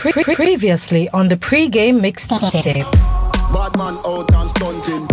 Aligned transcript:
Pre- 0.00 0.12
pre- 0.12 0.34
previously 0.34 1.08
on 1.10 1.28
the 1.28 1.36
pre-game 1.36 2.00
mixtape. 2.00 2.52
Bad 3.52 3.76
man 3.78 3.96
out 4.04 4.32
and 4.34 4.48
stunting. 4.50 5.06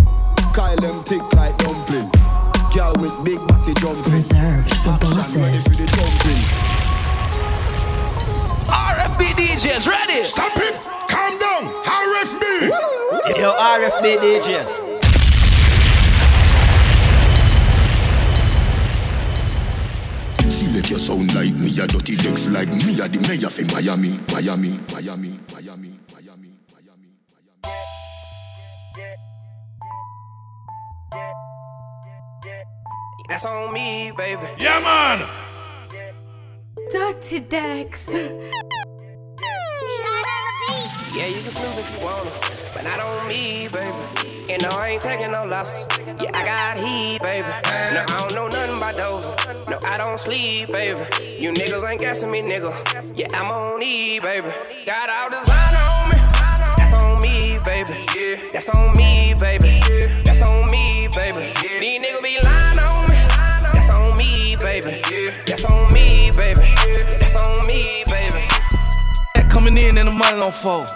Kyle 0.54 0.76
them 0.78 1.04
tick 1.04 1.22
like 1.34 1.56
dumpling. 1.60 2.10
Girl 2.74 2.94
with 3.00 3.14
big 3.24 3.38
body 3.48 3.74
jumping. 3.76 4.12
Reserved 4.14 4.74
for 4.78 4.90
Action 4.90 5.42
ready 5.44 5.56
bosses. 5.58 5.64
for 5.64 5.84
the 5.84 5.88
thumping. 5.92 6.42
RFB 8.72 9.22
DJs 9.38 9.88
ready. 9.88 10.24
Stop 10.24 10.52
it! 10.58 10.74
Calm 11.08 11.38
down! 11.40 11.74
RFB! 11.86 12.70
Yo, 13.40 13.54
RFB 13.54 14.18
DJs. 14.18 14.91
Select 20.62 20.92
your 20.92 21.00
sound 21.00 21.34
like 21.34 21.56
me, 21.56 21.74
a 21.82 21.88
dirty 21.88 22.16
decks 22.18 22.48
like 22.54 22.68
me, 22.70 22.94
a 23.02 23.08
the 23.10 23.20
mayor 23.26 23.50
for 23.50 23.66
Miami, 23.74 24.14
Miami, 24.30 24.78
Miami, 24.94 25.34
Miami, 25.50 25.98
Miami, 26.14 26.54
Miami, 26.70 27.10
Miami. 27.34 27.66
That's 33.28 33.42
on 33.44 33.74
me, 33.74 34.12
baby. 34.16 34.46
Yeah, 34.60 34.80
man. 34.86 35.26
Dirty 36.92 37.40
Dex. 37.40 38.08
Yeah, 38.14 38.30
you 41.26 41.42
can 41.42 41.50
snooze 41.50 41.78
if 41.80 41.90
you 41.98 42.06
wanna, 42.06 42.30
but 42.82 42.90
not 42.90 43.00
on 43.00 43.28
me, 43.28 43.68
baby. 43.68 43.96
And 44.50 44.66
I 44.66 44.90
ain't 44.90 45.02
taking 45.02 45.32
no 45.32 45.46
losses. 45.46 45.88
Yeah, 46.20 46.32
I 46.34 46.46
got 46.46 46.78
heat, 46.78 47.22
baby. 47.22 47.48
No, 47.94 48.04
I 48.08 48.18
don't 48.18 48.36
know 48.36 48.48
nothing 48.48 48.78
about 48.78 48.96
those. 48.96 49.24
No, 49.68 49.80
I 49.84 49.98
don't 49.98 50.20
sleep, 50.20 50.72
baby. 50.72 51.00
You 51.40 51.52
niggas 51.52 51.90
ain't 51.90 52.02
guessing 52.02 52.32
me, 52.32 52.42
nigga. 52.42 52.74
Yeah, 53.16 53.28
I'm 53.34 53.52
on 53.52 53.82
E, 53.82 54.20
baby. 54.20 54.50
Got 54.86 55.10
all 55.10 55.30
design 55.30 55.76
on 55.76 56.10
me. 56.10 56.18
That's 56.78 56.94
on 57.04 57.22
me, 57.22 57.60
baby. 57.64 58.06
Yeah, 58.16 58.52
that's 58.52 58.70
on 58.70 58.98
me, 58.98 59.36
baby. 59.36 59.80
That's 60.24 60.42
on 60.42 60.66
me, 60.72 61.08
baby. 61.16 61.54
These 61.80 62.02
niggas 62.02 62.21
in 70.32 70.40
and 70.40 70.42
the 70.42 70.52
money 70.52 70.52
don't 70.52 70.54
fold. 70.54 70.90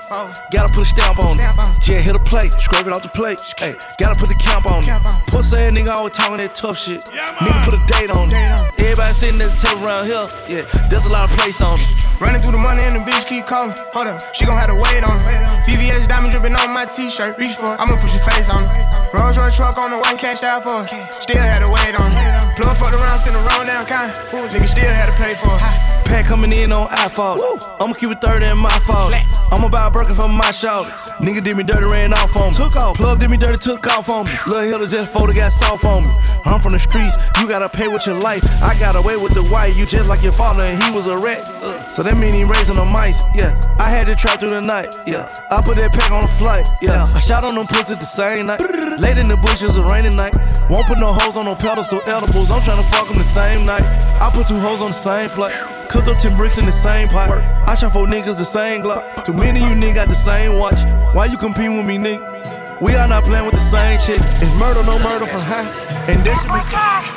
Gotta 0.52 0.74
put 0.74 0.84
a 0.84 0.86
stamp 0.86 1.20
on 1.20 1.40
it. 1.40 1.88
Yeah, 1.88 2.02
hit 2.02 2.16
a 2.16 2.20
plate, 2.20 2.54
scrape 2.54 2.88
it 2.88 2.94
off 2.94 3.04
the 3.04 3.10
plate. 3.10 3.40
Hey, 3.58 3.76
gotta 3.98 4.20
put 4.20 4.30
the 4.30 4.36
camp 4.36 4.66
on 4.66 4.84
it. 4.84 4.90
Pussy 5.28 5.58
ass 5.58 5.74
nigga 5.74 5.90
always 5.90 6.14
talking 6.14 6.38
that 6.38 6.56
tough 6.56 6.78
shit. 6.78 7.04
Nigga 7.06 7.66
put 7.66 7.74
a 7.74 8.00
date 8.00 8.10
on 8.10 8.30
it. 8.32 8.75
Everybody 8.86 9.14
sitting 9.18 9.42
there 9.42 9.50
tell 9.58 9.82
around 9.82 10.06
here. 10.06 10.30
Yeah, 10.46 10.62
there's 10.94 11.10
a 11.10 11.12
lot 11.12 11.26
of 11.26 11.36
place 11.42 11.58
on 11.58 11.82
it. 11.82 11.90
Running 12.22 12.40
through 12.40 12.54
the 12.54 12.62
money 12.62 12.86
and 12.86 12.94
the 12.94 13.02
bitch 13.02 13.26
keep 13.26 13.50
calling. 13.50 13.74
Hold 13.98 14.14
up, 14.14 14.22
she 14.38 14.46
gon' 14.46 14.62
have 14.62 14.70
to 14.70 14.78
wait 14.78 15.02
on 15.02 15.18
it. 15.26 15.42
VVS 15.66 16.06
diamond 16.08 16.30
dripping 16.30 16.54
on 16.54 16.70
my 16.70 16.86
t-shirt. 16.86 17.34
Reach 17.42 17.58
for 17.58 17.74
it, 17.74 17.82
I'ma 17.82 17.98
put 17.98 18.14
your 18.14 18.22
face 18.22 18.48
on 18.54 18.70
it. 18.70 18.78
Rolls 19.10 19.42
Royce 19.42 19.58
truck 19.58 19.76
on 19.82 19.90
the 19.90 19.98
white 19.98 20.22
cashed 20.22 20.46
out 20.46 20.62
for 20.62 20.86
it. 20.86 20.94
Still 21.18 21.42
had 21.42 21.66
to 21.66 21.68
wait 21.68 21.98
on 21.98 22.14
it. 22.14 22.56
Plug 22.56 22.78
fucked 22.78 22.94
around, 22.94 23.18
send 23.18 23.36
the 23.36 23.42
wrong 23.42 23.66
down 23.66 23.90
kind. 23.90 24.14
Nigga 24.54 24.70
still 24.70 24.86
had 24.86 25.10
to 25.10 25.16
pay 25.18 25.34
for 25.34 25.50
it. 25.50 26.06
Pack 26.06 26.28
coming 26.28 26.54
in 26.54 26.72
on 26.72 26.88
iPhone. 26.90 27.42
I'ma 27.82 27.94
keep 27.94 28.12
it 28.12 28.22
30 28.22 28.54
in 28.54 28.58
my 28.58 28.78
fault. 28.86 29.14
I'ma 29.52 29.68
buy 29.68 29.88
a 29.88 29.92
Birkin 29.92 30.16
for 30.16 30.30
my 30.30 30.52
shout. 30.52 30.86
Nigga 31.18 31.44
did 31.44 31.58
me 31.58 31.64
dirty, 31.64 31.90
ran 31.90 32.14
off 32.14 32.36
on 32.38 32.52
me. 32.52 32.58
Took 32.58 32.76
off. 32.76 32.96
Plug 32.96 33.20
did 33.20 33.30
me 33.30 33.38
dirty, 33.38 33.58
took 33.58 33.86
off 33.88 34.10
on 34.10 34.26
me. 34.26 34.32
Lil' 34.48 34.62
Hiller 34.62 34.88
just 34.88 35.12
photo 35.12 35.34
got 35.34 35.52
soft 35.52 35.84
on 35.86 36.06
me. 36.06 36.14
I'm 36.46 36.60
from 36.60 36.74
the 36.74 36.80
streets, 36.80 37.18
you 37.42 37.48
gotta 37.48 37.70
pay 37.70 37.88
with 37.88 38.06
your 38.06 38.20
life. 38.20 38.44
I 38.62 38.75
got 38.80 38.96
away 38.96 39.18
with 39.18 39.34
the 39.34 39.44
white, 39.44 39.76
you 39.76 39.86
just 39.86 40.08
like 40.08 40.22
your 40.22 40.34
father, 40.34 40.66
and 40.66 40.82
he 40.84 40.92
was 40.92 41.08
a 41.08 41.18
rat. 41.18 41.50
Uh, 41.62 41.88
so 41.88 42.04
that 42.04 42.18
mean 42.20 42.34
he 42.34 42.44
raising 42.44 42.76
the 42.76 42.86
mice, 42.86 43.26
yeah. 43.34 43.60
I 43.80 43.90
had 43.90 44.06
to 44.08 44.16
try 44.16 44.36
through 44.36 44.50
the 44.50 44.62
night, 44.62 44.96
yeah. 45.06 45.32
I 45.50 45.62
put 45.62 45.78
that 45.78 45.94
pack 45.94 46.12
on 46.12 46.22
the 46.22 46.34
flight, 46.40 46.68
yeah. 46.82 47.08
I 47.14 47.20
shot 47.20 47.44
on 47.44 47.56
them 47.56 47.68
pussies 47.68 48.00
the 48.00 48.06
same 48.06 48.48
night. 48.48 48.62
Late 49.00 49.18
in 49.18 49.28
the 49.28 49.38
bushes, 49.38 49.78
a 49.78 49.84
rainy 49.84 50.16
night. 50.16 50.36
Won't 50.70 50.88
put 50.88 51.00
no 51.00 51.14
hoes 51.14 51.38
on 51.38 51.46
no 51.46 51.56
pedestal 51.56 52.02
edibles. 52.08 52.52
I'm 52.52 52.62
trying 52.62 52.82
to 52.82 52.90
fuck 52.90 53.08
them 53.08 53.18
the 53.18 53.24
same 53.24 53.66
night. 53.66 53.84
I 54.22 54.30
put 54.34 54.48
two 54.48 54.60
hoes 54.60 54.82
on 54.82 54.92
the 54.92 54.98
same 54.98 55.30
flight. 55.30 55.54
Cooked 55.90 56.08
up 56.08 56.18
10 56.18 56.36
bricks 56.36 56.58
in 56.58 56.66
the 56.66 56.72
same 56.72 57.08
pot. 57.08 57.30
I 57.68 57.76
shot 57.76 57.94
four 57.94 58.08
niggas 58.08 58.38
the 58.38 58.46
same 58.46 58.82
Glock. 58.82 59.24
Too 59.26 59.34
many 59.34 59.60
you 59.60 59.76
niggas 59.76 59.96
got 59.96 60.08
the 60.08 60.16
same 60.16 60.58
watch. 60.58 60.84
Why 61.14 61.26
you 61.26 61.38
competing 61.38 61.78
with 61.78 61.86
me, 61.86 61.98
nigga? 61.98 62.82
We 62.82 62.96
are 62.96 63.08
not 63.08 63.24
playing 63.24 63.46
with 63.46 63.56
the 63.56 63.62
same 63.62 64.00
shit. 64.00 64.20
It's 64.20 64.60
murder, 64.60 64.84
no 64.84 65.00
murder 65.00 65.26
for 65.26 65.40
high. 65.40 65.85
And 66.08 66.22
should 66.24 66.38
oh 66.38 66.54
be 66.54 66.62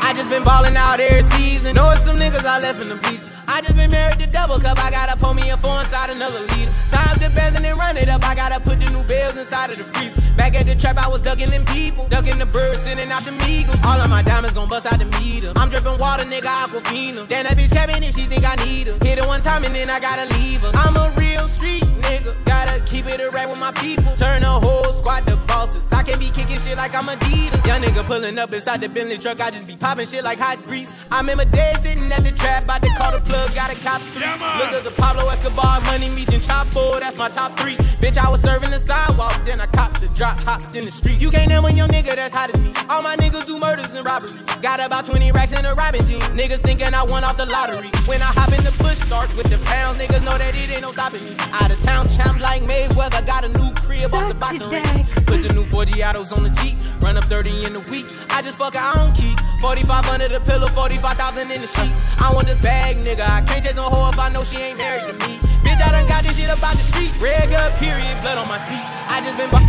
I 0.01 0.15
just 0.17 0.31
been 0.31 0.43
ballin' 0.45 0.77
out 0.77 0.99
every 0.99 1.23
season. 1.37 1.75
Know 1.75 1.91
it's 1.91 2.05
some 2.05 2.17
niggas 2.17 2.45
I 2.45 2.59
left 2.59 2.81
in 2.81 2.89
the 2.89 2.97
beach. 2.97 3.21
I 3.47 3.61
just 3.61 3.77
been 3.77 3.91
married 3.91 4.19
to 4.21 4.27
double 4.27 4.59
cup. 4.59 4.79
I 4.83 4.91
gotta 4.91 5.15
pull 5.15 5.35
me 5.35 5.51
a 5.51 5.59
four 5.59 5.79
inside 5.81 6.09
another 6.09 6.41
leader. 6.57 6.73
Tie 6.89 7.13
up 7.13 7.21
the 7.21 7.29
bands 7.29 7.57
and 7.57 7.65
then 7.65 7.77
run 7.77 7.99
it 7.99 8.09
up. 8.09 8.25
I 8.25 8.35
gotta 8.35 8.61
put 8.61 8.81
the 8.81 8.89
new 8.89 9.05
bells 9.05 9.37
inside 9.37 9.69
of 9.71 9.77
the 9.77 9.85
freezer. 9.85 10.23
Back 10.37 10.55
at 10.55 10.65
the 10.65 10.75
trap, 10.75 10.97
I 10.97 11.07
was 11.07 11.21
ducking 11.21 11.51
them 11.51 11.67
people. 11.67 12.09
Ducking 12.09 12.39
the 12.39 12.47
birds, 12.47 12.81
sending 12.81 13.11
out 13.11 13.25
the 13.25 13.33
meagles. 13.33 13.77
All 13.85 14.01
of 14.01 14.09
my 14.09 14.23
diamonds 14.23 14.55
gon' 14.55 14.69
bust 14.69 14.87
out 14.87 14.99
the 14.99 15.05
meter. 15.21 15.53
I'm 15.57 15.69
dripping 15.69 15.99
water, 15.99 16.25
nigga, 16.25 16.49
Aquafina. 16.49 17.27
Damn, 17.27 17.45
that 17.45 17.59
bitch 17.59 17.71
cabin 17.71 18.03
if 18.03 18.15
she 18.15 18.23
think 18.23 18.45
I 18.49 18.57
need 18.65 18.87
her. 18.87 18.97
Hit 19.05 19.19
her 19.19 19.27
one 19.27 19.43
time 19.43 19.65
and 19.65 19.75
then 19.75 19.91
I 19.91 20.01
gotta 20.01 20.25
leave 20.39 20.63
her. 20.63 20.71
I'm 20.73 20.97
a 20.97 21.13
real 21.19 21.47
street 21.47 21.85
nigga. 22.09 22.33
Gotta 22.45 22.81
keep 22.85 23.07
it 23.07 23.21
a 23.21 23.31
rap 23.31 23.49
with 23.51 23.61
my 23.61 23.73
people. 23.73 24.13
Turn 24.17 24.41
the 24.41 24.49
whole 24.49 24.93
squad 24.93 25.27
to 25.27 25.37
bosses. 25.49 25.93
I 25.93 26.03
can't 26.03 26.21
be 26.21 26.31
kicking 26.31 26.59
shit 26.59 26.77
like 26.77 26.95
I'm 26.95 27.05
Adidas. 27.05 27.67
Young 27.67 27.83
nigga 27.83 28.05
pulling 28.07 28.39
up 28.39 28.53
inside 28.53 28.81
the 28.81 28.89
Bentley 28.89 29.19
truck. 29.19 29.41
I 29.41 29.51
just 29.51 29.67
be 29.67 29.77
popping 29.77 30.07
shit 30.07 30.25
like 30.25 30.39
hot 30.39 30.65
grease. 30.67 30.91
I 31.11 31.21
remember 31.21 31.45
days 31.45 31.81
sitting 31.81 32.11
at 32.11 32.25
the 32.25 32.33
trap. 32.33 32.65
About 32.65 32.83
to 32.83 32.91
call 32.97 33.13
the 33.13 33.21
plug, 33.21 33.55
got 33.55 33.73
a 33.73 33.81
cop 33.83 34.01
three. 34.15 34.23
Look 34.23 34.73
at 34.73 34.85
the 34.85 34.93
Pablo 34.97 35.29
Escobar, 35.29 35.81
money, 35.83 36.11
meet 36.11 36.33
and 36.33 36.43
Chapo. 36.43 36.99
That's 37.01 37.19
my 37.19 37.29
top 37.29 37.53
three. 37.59 37.77
Bitch, 38.01 38.17
I 38.19 38.29
was 38.31 38.41
serving 38.41 38.71
the 38.71 38.81
sidewalk. 38.81 39.35
Then 39.45 39.61
I 39.61 39.67
copped 39.67 40.01
the 40.01 40.09
drop, 40.09 40.41
hopped 40.41 40.77
in 40.77 40.85
the 40.85 40.91
street. 40.91 41.21
You 41.21 41.31
can't 41.31 41.49
name 41.49 41.65
a 41.65 41.71
young 41.71 41.89
nigga 41.89 42.15
that's 42.15 42.35
hot 42.35 42.55
as 42.55 42.61
me. 42.61 42.73
All 42.89 43.03
my 43.03 43.17
niggas 43.17 43.47
do 43.47 43.59
murders 43.59 43.93
and 43.95 44.07
robbery. 44.07 44.31
Got 44.63 44.81
about 44.81 45.05
20 45.05 45.33
racks 45.33 45.53
in 45.53 45.65
a 45.65 45.75
robbing 45.75 46.05
jean. 46.07 46.21
Niggas 46.37 46.61
thinking 46.61 46.93
I 46.95 47.03
won 47.03 47.25
off 47.25 47.37
the 47.37 47.47
lottery. 47.47 47.91
When 48.07 48.23
I 48.23 48.31
hop 48.33 48.53
in 48.53 48.65
the 48.65 48.73
push 48.73 48.99
start 48.99 49.35
with 49.37 49.51
the 49.51 49.59
pounds, 49.59 49.99
niggas 49.99 50.25
know 50.25 50.37
that 50.37 50.57
it 50.57 50.71
ain't 50.71 50.83
no 50.83 50.93
stopping 50.93 51.25
me. 51.25 51.35
Out 51.53 51.71
of 51.71 51.81
town 51.81 51.98
champ 52.07 52.39
like 52.41 52.63
Mayweather, 52.63 53.25
got 53.27 53.45
a 53.45 53.49
new 53.49 53.71
crib 53.75 54.13
off 54.15 54.29
the 54.29 54.35
Dirty 54.35 54.39
boxing 54.39 54.71
ring. 54.71 55.05
Put 55.27 55.43
the 55.43 55.53
new 55.55 55.65
40 55.65 56.03
autos 56.05 56.33
on 56.33 56.43
the 56.45 56.51
Jeep, 56.63 56.77
run 57.01 57.17
up 57.17 57.25
30 57.25 57.65
in 57.65 57.75
a 57.77 57.81
week. 57.91 58.07
I 58.31 58.43
just 58.43 58.59
fuck 58.59 58.75
her, 58.75 58.81
I 58.81 58.95
don't 58.95 59.15
keep. 59.15 59.39
4500 59.61 60.31
the 60.31 60.41
pillow, 60.41 60.69
45,000 60.69 61.51
in 61.51 61.61
the 61.61 61.67
sheets. 61.67 62.05
I 62.19 62.31
want 62.33 62.47
the 62.47 62.57
bag, 62.57 62.97
nigga. 63.03 63.27
I 63.27 63.43
can't 63.43 63.65
chase 63.65 63.75
no 63.75 63.83
hoe 63.91 64.11
if 64.11 64.19
I 64.19 64.29
know 64.29 64.45
she 64.45 64.57
ain't 64.59 64.79
married 64.79 65.03
to 65.09 65.15
me. 65.27 65.39
Bitch, 65.67 65.81
I 65.83 65.91
done 65.91 66.07
got 66.07 66.23
this 66.23 66.37
shit 66.39 66.49
about 66.51 66.77
the 66.77 66.83
street. 66.85 67.11
Red 67.21 67.51
gut, 67.51 67.75
period, 67.81 68.15
blood 68.23 68.39
on 68.39 68.47
my 68.49 68.59
seat. 68.69 68.85
I 69.11 69.21
just 69.25 69.37
been. 69.37 69.51
bu- 69.51 69.67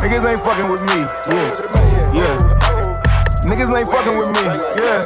Niggas 0.00 0.24
ain't 0.30 0.40
fucking 0.40 0.70
with 0.70 0.82
me. 0.82 1.00
Yeah. 1.28 1.50
Yeah. 2.14 2.36
Niggas 3.50 3.74
ain't 3.76 3.90
fucking 3.90 4.16
with 4.16 4.30
me. 4.30 4.44
Yeah. 4.78 5.02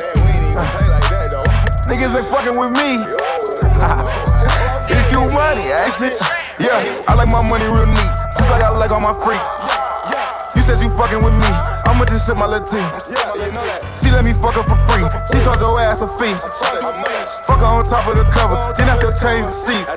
Niggas 1.89 2.15
ain't 2.17 2.29
fucking 2.29 2.57
with 2.59 2.71
me. 2.77 4.31
you 5.15 5.23
money, 5.31 5.71
eh? 5.71 5.87
action. 5.87 6.11
Yeah, 6.59 6.83
I 7.07 7.15
like 7.15 7.31
my 7.31 7.43
money 7.43 7.67
real 7.71 7.87
neat. 7.87 8.13
Just 8.35 8.51
like 8.51 8.63
I 8.63 8.75
like 8.75 8.91
all 8.91 9.01
my 9.01 9.15
freaks. 9.15 9.55
You 10.59 10.63
said 10.63 10.83
you 10.83 10.91
fucking 10.91 11.23
with 11.23 11.35
me. 11.35 11.51
I'ma 11.87 12.05
just 12.07 12.27
ship 12.27 12.37
my 12.37 12.47
little 12.47 12.67
team. 12.67 12.87
She 14.03 14.11
let 14.11 14.27
me 14.27 14.35
fuck 14.35 14.59
her 14.59 14.67
for 14.67 14.79
free. 14.91 15.07
She 15.31 15.39
taught 15.47 15.63
your 15.63 15.79
ass 15.79 16.03
a 16.03 16.09
fee. 16.19 16.35
Fuck 17.47 17.63
her 17.63 17.71
on 17.71 17.87
top 17.87 18.07
of 18.11 18.19
the 18.19 18.27
cover. 18.31 18.59
Then 18.75 18.91
I 18.91 18.99
still 18.99 19.15
change 19.15 19.47
the 19.47 19.55
seats. 19.55 19.91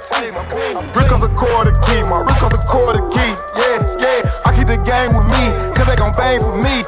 Wrist 0.94 1.10
costs 1.10 1.26
a 1.26 1.32
quarter 1.34 1.74
key. 1.86 2.02
My 2.10 2.22
wrist 2.26 2.42
costs 2.42 2.58
a 2.58 2.62
quarter 2.70 3.02
key. 3.10 3.34
Yeah, 3.58 3.78
yeah. 4.02 4.46
I 4.46 4.54
keep 4.54 4.68
the 4.70 4.78
game 4.82 5.14
with 5.18 5.26
me. 5.30 5.46
Cause 5.74 5.86
they 5.90 5.98
gon' 5.98 6.14
bang 6.18 6.42
for 6.42 6.58
me. 6.58 6.86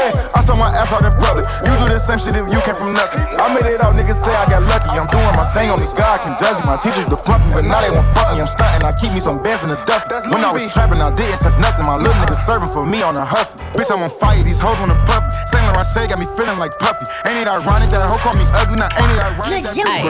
Yeah, 0.00 0.16
I 0.32 0.40
saw 0.40 0.56
my 0.56 0.72
ass 0.72 0.96
out 0.96 1.04
in 1.04 1.12
public. 1.20 1.44
You 1.68 1.76
do 1.76 1.84
the 1.92 2.00
same 2.00 2.16
shit 2.16 2.32
if 2.32 2.48
you 2.48 2.60
came 2.64 2.72
from 2.72 2.96
nothing. 2.96 3.20
I 3.36 3.52
made 3.52 3.68
it 3.68 3.84
out, 3.84 3.92
niggas 3.92 4.16
say 4.16 4.32
I 4.32 4.48
got 4.48 4.64
lucky. 4.64 4.96
I'm 4.96 5.04
doing 5.12 5.28
my 5.36 5.44
thing, 5.52 5.68
only 5.68 5.84
God 5.92 6.24
can 6.24 6.32
judge 6.40 6.56
me. 6.56 6.64
My 6.64 6.80
teachers 6.80 7.04
to 7.12 7.20
front 7.20 7.44
me, 7.44 7.60
but 7.60 7.68
now 7.68 7.84
they 7.84 7.92
won't 7.92 8.08
fuck 8.16 8.32
me. 8.32 8.40
I'm 8.40 8.48
stunting, 8.48 8.80
I 8.80 8.92
keep 8.96 9.12
me 9.12 9.20
some 9.20 9.44
bands 9.44 9.60
in 9.60 9.68
the 9.68 9.78
dust. 9.84 10.08
When 10.32 10.40
I 10.40 10.56
was 10.56 10.64
trapping, 10.72 11.04
I 11.04 11.12
didn't 11.12 11.44
touch 11.44 11.60
nothing. 11.60 11.84
My 11.84 12.00
little 12.00 12.16
niggas 12.16 12.40
serving 12.48 12.72
for 12.72 12.88
me 12.88 13.04
on 13.04 13.12
a 13.12 13.24
huff. 13.24 13.60
Bitch, 13.76 13.92
I'm 13.92 14.00
on 14.00 14.08
fire, 14.08 14.40
these 14.40 14.60
hoes 14.60 14.80
on 14.80 14.88
the 14.88 14.96
puffy. 15.04 15.28
Saint 15.52 15.68
Laurent 15.68 15.84
say 15.84 16.08
got 16.08 16.16
me 16.16 16.26
feeling 16.32 16.56
like 16.56 16.72
Puffy. 16.80 17.04
Ain't 17.28 17.44
it 17.44 17.48
ironic 17.48 17.92
that 17.92 18.00
hoe 18.08 18.16
call 18.24 18.32
me 18.32 18.44
ugly? 18.56 18.80
Now 18.80 18.88
ain't 18.96 19.12
it 19.12 19.20
ironic 19.20 19.68
that 19.68 19.76
Ay, 19.84 20.00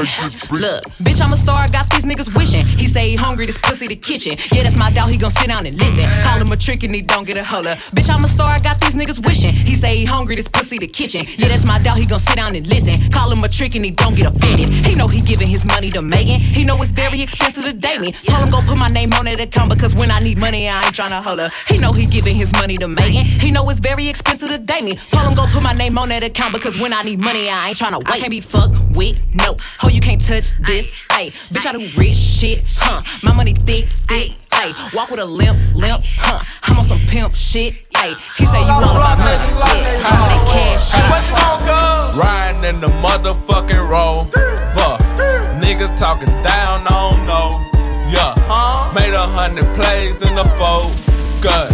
look, 0.54 0.86
bitch, 1.02 1.18
I'm 1.18 1.32
a 1.32 1.36
star, 1.36 1.66
got 1.68 1.90
these 1.90 2.04
niggas 2.04 2.30
wishing. 2.36 2.66
He 2.78 2.86
say 2.86 3.10
he 3.10 3.16
hungry, 3.16 3.46
this 3.46 3.58
pussy 3.58 3.88
the 3.88 3.96
kitchen. 3.96 4.38
Yeah, 4.52 4.62
that's 4.62 4.76
my 4.76 4.90
dog, 4.90 5.10
he 5.10 5.18
gon' 5.18 5.30
sit 5.30 5.48
down 5.48 5.66
and 5.66 5.78
listen. 5.78 6.06
Call 6.22 6.38
him 6.38 6.52
a 6.52 6.56
trick 6.56 6.82
and 6.84 6.94
he 6.94 7.02
don't 7.02 7.26
get 7.26 7.36
a 7.36 7.44
holler. 7.44 7.74
Bitch, 7.96 8.08
I'm 8.12 8.22
a 8.24 8.28
star, 8.28 8.54
I 8.54 8.58
got 8.60 8.80
these 8.80 8.94
niggas 8.94 9.24
wishing. 9.26 9.54
He 9.54 9.74
say 9.80 9.96
he 9.96 10.04
hungry, 10.04 10.36
this 10.36 10.48
pussy 10.48 10.78
the 10.78 10.86
kitchen. 10.86 11.26
Yeah, 11.38 11.48
that's 11.48 11.64
my 11.64 11.78
dog, 11.78 11.96
he 11.96 12.06
gon' 12.06 12.18
sit 12.18 12.36
down 12.36 12.54
and 12.54 12.66
listen. 12.66 13.10
Call 13.10 13.32
him 13.32 13.42
a 13.42 13.48
trick 13.48 13.74
and 13.74 13.84
he 13.84 13.90
don't 13.90 14.14
get 14.14 14.26
offended. 14.26 14.86
He 14.86 14.94
know 14.94 15.08
he 15.08 15.20
giving 15.20 15.48
his 15.48 15.64
money 15.64 15.90
to 15.90 16.02
Megan. 16.02 16.40
He 16.40 16.64
know 16.64 16.76
it's 16.76 16.92
very 16.92 17.22
expensive 17.22 17.64
to 17.64 17.72
date 17.72 18.00
me. 18.00 18.12
Tell 18.12 18.42
him 18.42 18.50
go 18.50 18.60
put 18.60 18.76
my 18.78 18.88
name 18.88 19.12
on 19.14 19.24
that 19.24 19.40
account 19.40 19.70
because 19.70 19.94
when 19.94 20.10
I 20.10 20.18
need 20.20 20.38
money, 20.38 20.68
I 20.68 20.84
ain't 20.84 20.94
tryna 20.94 21.22
holler. 21.22 21.50
He 21.66 21.78
know 21.78 21.92
he 21.92 22.04
giving 22.06 22.36
his 22.36 22.52
money 22.52 22.76
to 22.76 22.88
Megan. 22.88 23.24
He 23.24 23.50
know 23.50 23.68
it's 23.70 23.80
very 23.80 24.08
expensive 24.08 24.50
to 24.50 24.58
date 24.58 24.84
me. 24.84 24.94
Tell 25.08 25.26
him 25.26 25.34
go 25.34 25.46
put 25.46 25.62
my 25.62 25.72
name 25.72 25.96
on 25.98 26.10
that 26.10 26.22
account 26.22 26.52
because 26.52 26.78
when 26.78 26.92
I 26.92 27.02
need 27.02 27.18
money, 27.18 27.48
I 27.48 27.68
ain't 27.68 27.78
tryna 27.78 27.98
wait. 27.98 28.08
I 28.08 28.18
can't 28.18 28.30
be 28.30 28.40
fucked 28.40 28.78
with, 28.96 29.22
no. 29.34 29.56
Oh, 29.82 29.88
you 29.88 30.00
can't 30.00 30.22
touch 30.22 30.52
this, 30.60 30.92
ayy. 31.10 31.32
Bitch, 31.52 31.66
I 31.66 31.72
do 31.72 32.00
rich 32.00 32.16
shit, 32.16 32.64
huh? 32.76 33.00
My 33.24 33.32
money 33.32 33.54
thick, 33.54 33.88
thick, 34.08 34.32
ayy. 34.60 34.94
Walk 34.94 35.10
with 35.10 35.20
a 35.20 35.24
limp, 35.24 35.60
limp, 35.74 36.04
huh? 36.04 36.44
I'm 36.64 36.78
on 36.78 36.84
some 36.84 37.00
pimp 37.08 37.34
shit, 37.34 37.78
ayy. 37.94 38.14
He 38.36 38.46
say 38.46 38.60
you 38.60 38.70
all 38.70 38.96
about 38.96 39.18
money, 39.18 39.36
yeah. 39.56 40.04
I'm 40.04 40.22
on 40.22 40.28
that 40.28 40.44
cash 40.52 40.84
shit. 40.92 42.16
Riding 42.16 42.64
in 42.68 42.80
the 42.80 42.88
motherfucking 43.00 43.84
rover. 43.88 44.30
Nigga 45.60 45.86
talking 45.96 46.32
down, 46.42 46.86
I 46.86 47.10
don't 47.10 47.26
know. 47.26 47.48
Yeah, 48.10 48.34
made 48.94 49.14
a 49.14 49.26
hundred 49.38 49.68
plays 49.74 50.20
in 50.22 50.34
the 50.34 50.44
focus. 50.58 51.72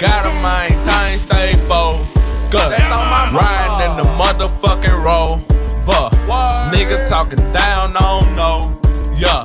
Got 0.00 0.26
a 0.26 0.34
mind, 0.40 0.74
time 0.84 1.18
stay 1.18 1.52
focused. 1.68 2.74
Riding 3.34 3.90
in 3.90 3.96
the 3.96 4.08
motherfucking 4.18 5.04
rover. 5.04 5.42
Nigga 6.72 7.06
talking 7.06 7.38
down, 7.52 7.96
I 7.96 8.00
don't 8.00 8.34
know. 8.34 8.80
Yeah, 9.16 9.44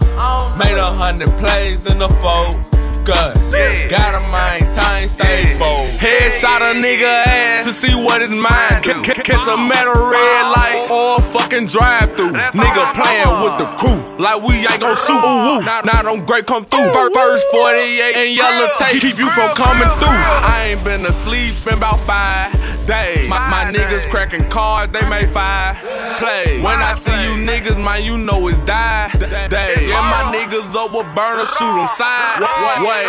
made 0.58 0.78
a 0.78 0.86
hundred 0.86 1.30
plays 1.38 1.86
in 1.86 2.00
the 2.00 2.10
focus. 2.22 2.69
Got 3.10 4.22
a 4.22 4.28
mind, 4.28 4.72
time 4.74 5.08
stay 5.08 5.58
focused. 5.58 5.98
Headshot 5.98 6.62
a 6.62 6.78
nigga 6.78 7.26
ass 7.26 7.66
to 7.66 7.74
see 7.74 7.96
what 7.96 8.22
his 8.22 8.32
mind 8.32 8.84
do. 8.84 8.92
C- 9.04 9.22
catch 9.24 9.48
a 9.48 9.58
metal 9.58 9.98
red 9.98 10.44
light 10.54 10.88
or 10.92 11.18
a 11.18 11.22
fucking 11.34 11.66
drive 11.66 12.16
through. 12.16 12.34
Nigga 12.34 12.94
playing 12.94 13.42
with 13.42 13.58
the 13.58 13.66
crew 13.82 13.98
like 14.24 14.44
we 14.44 14.54
ain't 14.58 14.80
gon' 14.80 14.96
shoot. 14.96 15.18
Ooh, 15.18 15.58
ooh. 15.58 15.62
Now, 15.66 15.82
now 15.82 16.04
them 16.04 16.24
great 16.24 16.46
come 16.46 16.66
through. 16.66 16.94
First, 16.94 17.16
first 17.16 17.48
48 17.52 18.16
and 18.16 18.36
yellow 18.36 18.70
tape 18.78 19.02
keep 19.02 19.18
you 19.18 19.30
from 19.32 19.56
coming 19.56 19.90
through. 19.98 20.22
I 20.46 20.68
ain't 20.70 20.84
been 20.84 21.06
asleep 21.08 21.56
in 21.66 21.74
about 21.74 22.06
five 22.06 22.54
days. 22.90 23.30
My, 23.30 23.38
my 23.50 23.72
niggas 23.72 24.10
cracking 24.10 24.50
cards, 24.50 24.92
they 24.92 25.08
make 25.08 25.30
five 25.30 25.78
plays. 26.18 26.64
When 26.64 26.82
I 26.82 26.94
see 26.94 27.14
you 27.24 27.38
niggas, 27.38 27.78
man, 27.78 28.04
you 28.04 28.18
know 28.18 28.48
it's 28.48 28.58
die 28.60 29.12
day. 29.48 29.94
And 29.94 30.06
my 30.10 30.34
niggas 30.34 30.74
up 30.76 30.92
with 30.92 31.06
burner, 31.16 31.46
shoot 31.46 31.76
them 31.78 31.88
side 31.88 32.42
way. 32.82 33.06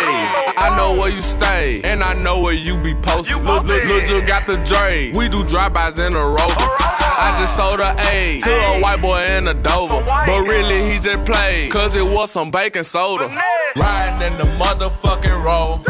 I 0.55 0.75
know 0.77 0.93
where 0.93 1.09
you 1.09 1.21
stay, 1.21 1.81
and 1.83 2.03
I 2.03 2.13
know 2.13 2.39
where 2.39 2.53
you 2.53 2.77
be 2.77 2.93
posted. 2.93 3.37
Look, 3.37 3.65
look, 3.65 3.83
look, 3.85 4.07
you 4.07 4.21
got 4.21 4.45
the 4.45 4.57
Dre. 4.57 5.11
We 5.13 5.27
do 5.27 5.43
drive-bys 5.43 5.97
in 5.97 6.15
a 6.15 6.25
rover. 6.25 6.67
I 7.23 7.35
just 7.37 7.57
sold 7.57 7.79
a 7.79 7.95
A 8.11 8.39
to 8.41 8.51
a 8.51 8.79
white 8.79 9.01
boy 9.01 9.25
in 9.25 9.47
a 9.47 9.53
Dover. 9.53 10.03
But 10.05 10.41
really, 10.41 10.91
he 10.91 10.99
just 10.99 11.25
played, 11.25 11.71
cause 11.71 11.95
it 11.95 12.03
was 12.03 12.31
some 12.31 12.51
baking 12.51 12.83
soda. 12.83 13.25
Riding 13.75 14.31
in 14.31 14.37
the 14.37 14.45
motherfucking 14.63 15.43
rover. 15.43 15.83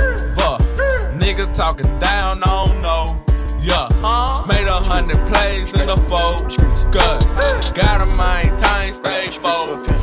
Niggas 1.22 1.54
talking 1.54 1.86
down, 2.00 2.42
I 2.44 2.66
don't 2.66 2.82
know. 2.82 3.21
Yeah, 3.62 3.88
Huh? 4.02 4.44
made 4.48 4.68
a 4.68 4.74
hundred 4.74 5.18
plays 5.28 5.72
in 5.74 5.86
the 5.86 5.98
fold, 6.10 6.52
focus. 6.52 7.70
Got 7.72 8.02
a 8.02 8.18
mind, 8.18 8.58
time 8.58 8.92
stay 8.92 9.28
focused. 9.28 10.02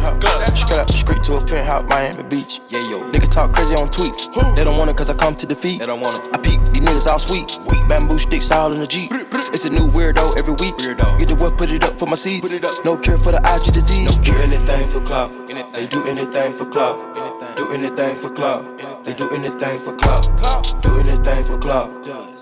Straight, 0.57 0.89
straight 0.95 1.23
to 1.25 1.33
a 1.35 1.41
penthouse, 1.45 1.85
Miami 1.89 2.23
Beach. 2.29 2.61
Yeah, 2.69 2.81
yo. 2.91 2.99
Niggas 3.11 3.31
talk 3.31 3.53
crazy 3.53 3.75
on 3.75 3.89
tweets. 3.89 4.33
They 4.55 4.65
don't 4.65 4.77
want 4.77 4.91
it 4.91 4.97
cause 4.97 5.11
I 5.11 5.15
come 5.15 5.35
to 5.35 5.47
defeat. 5.47 5.81
They 5.81 5.87
don't 5.87 6.01
want 6.01 6.29
it. 6.29 6.35
I 6.35 6.39
peep, 6.39 6.65
these 6.67 6.83
niggas 6.83 7.07
all 7.07 7.19
sweet. 7.19 7.49
Bamboo 7.89 8.19
sticks 8.19 8.51
all 8.51 8.73
in 8.73 8.81
the 8.81 8.87
Jeep. 8.87 9.11
It's 9.53 9.65
a 9.65 9.71
new 9.71 9.89
weirdo 9.91 10.37
every 10.39 10.55
week. 10.55 10.77
Weirdo. 10.77 11.19
Get 11.19 11.29
the 11.29 11.37
what, 11.37 11.59
put 11.59 11.71
it 11.71 11.85
up 11.85 11.99
for 11.99 12.07
my 12.07 12.17
seeds. 12.17 12.47
Put 12.49 12.57
it 12.57 12.65
up. 12.65 12.85
No 12.85 12.97
cure 12.97 13.19
for 13.19 13.33
the 13.33 13.41
IG 13.43 13.73
disease. 13.75 14.07
No 14.07 14.25
do 14.25 14.39
anything 14.39 14.89
for 14.89 15.01
clout. 15.01 15.31
They 15.73 15.87
do 15.87 16.05
anything 16.07 16.53
for 16.53 16.67
clout. 16.67 16.97
Do 17.57 17.73
anything 17.73 18.17
for 18.17 18.31
clout. 18.31 18.63
They 19.05 19.15
do 19.15 19.29
anything 19.31 19.79
for 19.81 19.97
clout. 19.97 20.83
Do 20.83 20.95
anything 21.01 21.45
for 21.45 21.59
clout. 21.59 22.38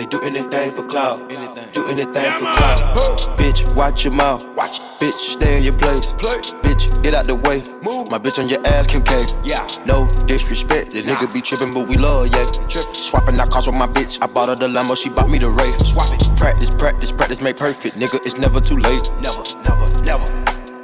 They 0.00 0.06
do 0.06 0.18
anything 0.20 0.70
for 0.70 0.82
clout. 0.86 1.28
Do 1.28 1.86
anything 1.88 2.32
for 2.32 2.48
clout. 2.56 3.36
Bitch, 3.36 3.76
watch 3.76 4.02
your 4.02 4.14
mouth. 4.14 4.42
Watch. 4.56 4.80
Bitch, 4.98 5.36
stay 5.36 5.58
in 5.58 5.62
your 5.62 5.76
place. 5.76 6.14
Bitch, 6.14 7.02
get 7.02 7.12
out 7.12 7.26
the 7.26 7.34
way. 7.34 7.62
Move. 7.82 8.10
My 8.10 8.18
bitch 8.18 8.38
on 8.38 8.48
your 8.48 8.66
ass, 8.66 8.86
Kim 8.86 9.02
K. 9.02 9.26
Yeah. 9.44 9.68
No 9.84 10.08
disrespect. 10.24 10.92
The 10.92 11.02
nigga 11.02 11.30
be 11.34 11.42
tripping, 11.42 11.70
but 11.74 11.86
we 11.86 11.98
love, 11.98 12.28
yeah. 12.28 12.44
Swapping 12.94 13.38
out 13.38 13.50
cars 13.50 13.66
with 13.66 13.76
my 13.76 13.88
bitch. 13.88 14.18
I 14.22 14.26
bought 14.26 14.48
her 14.48 14.54
the 14.54 14.68
Lambo, 14.68 14.96
she 14.96 15.10
bought 15.10 15.28
me 15.28 15.36
the 15.36 15.50
Wraith. 15.50 15.84
Swap 15.84 16.08
it. 16.18 16.26
Practice, 16.38 16.74
practice, 16.74 17.12
practice, 17.12 17.42
make 17.42 17.58
perfect. 17.58 17.96
Nigga, 17.96 18.24
it's 18.24 18.38
never 18.38 18.58
too 18.58 18.78
late. 18.78 19.12
Never, 19.20 19.44
never, 19.68 19.84
never. 20.02 20.24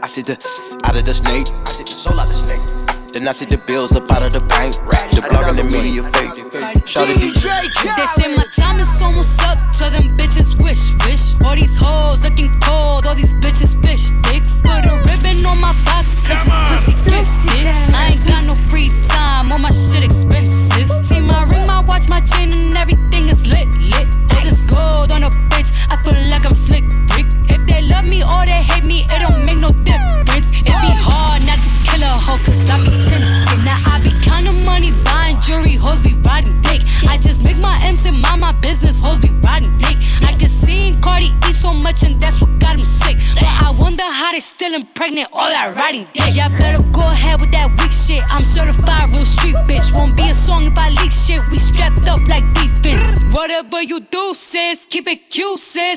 I 0.02 0.08
see 0.08 0.20
the 0.20 0.36
out 0.84 0.94
of 0.94 1.06
the 1.06 1.14
snake. 1.14 1.46
I 1.64 1.72
take 1.72 1.86
the 1.86 1.94
soul 1.94 2.20
out 2.20 2.28
of 2.28 2.28
the 2.28 2.34
snake. 2.34 2.75
Then 3.16 3.28
I 3.28 3.32
see 3.32 3.46
the 3.46 3.56
bills 3.56 3.96
up 3.96 4.12
out 4.12 4.28
of 4.28 4.32
the 4.36 4.44
bank. 4.44 4.76
The 5.16 5.24
blog 5.24 5.48
and 5.48 5.56
the 5.56 5.64
media 5.72 6.04
fake. 6.12 6.36
Shout 6.84 7.08
it 7.08 7.16
They 7.16 7.32
say 7.32 8.28
my 8.36 8.44
time 8.52 8.76
is 8.76 8.92
almost 9.00 9.40
up, 9.40 9.56
so 9.72 9.88
them 9.88 10.04
bitches 10.20 10.52
wish, 10.60 10.92
wish. 11.08 11.32
All 11.40 11.56
these 11.56 11.72
hoes 11.80 12.20
looking 12.20 12.52
cold, 12.60 13.08
all 13.08 13.16
these 13.16 13.32
bitches 13.40 13.72
fish 13.80 14.12
dicks. 14.28 14.60
Put 14.60 14.84
a 14.84 15.00
ribbon 15.08 15.48
on 15.48 15.56
my 15.64 15.72
box, 15.88 16.12
cause 16.28 16.36
this 16.44 16.60
pussy 16.68 16.92
gifted. 17.08 17.72
I 17.96 18.12
ain't 18.12 18.26
got 18.28 18.44
no 18.44 18.54
free 18.68 18.92
time, 19.08 19.25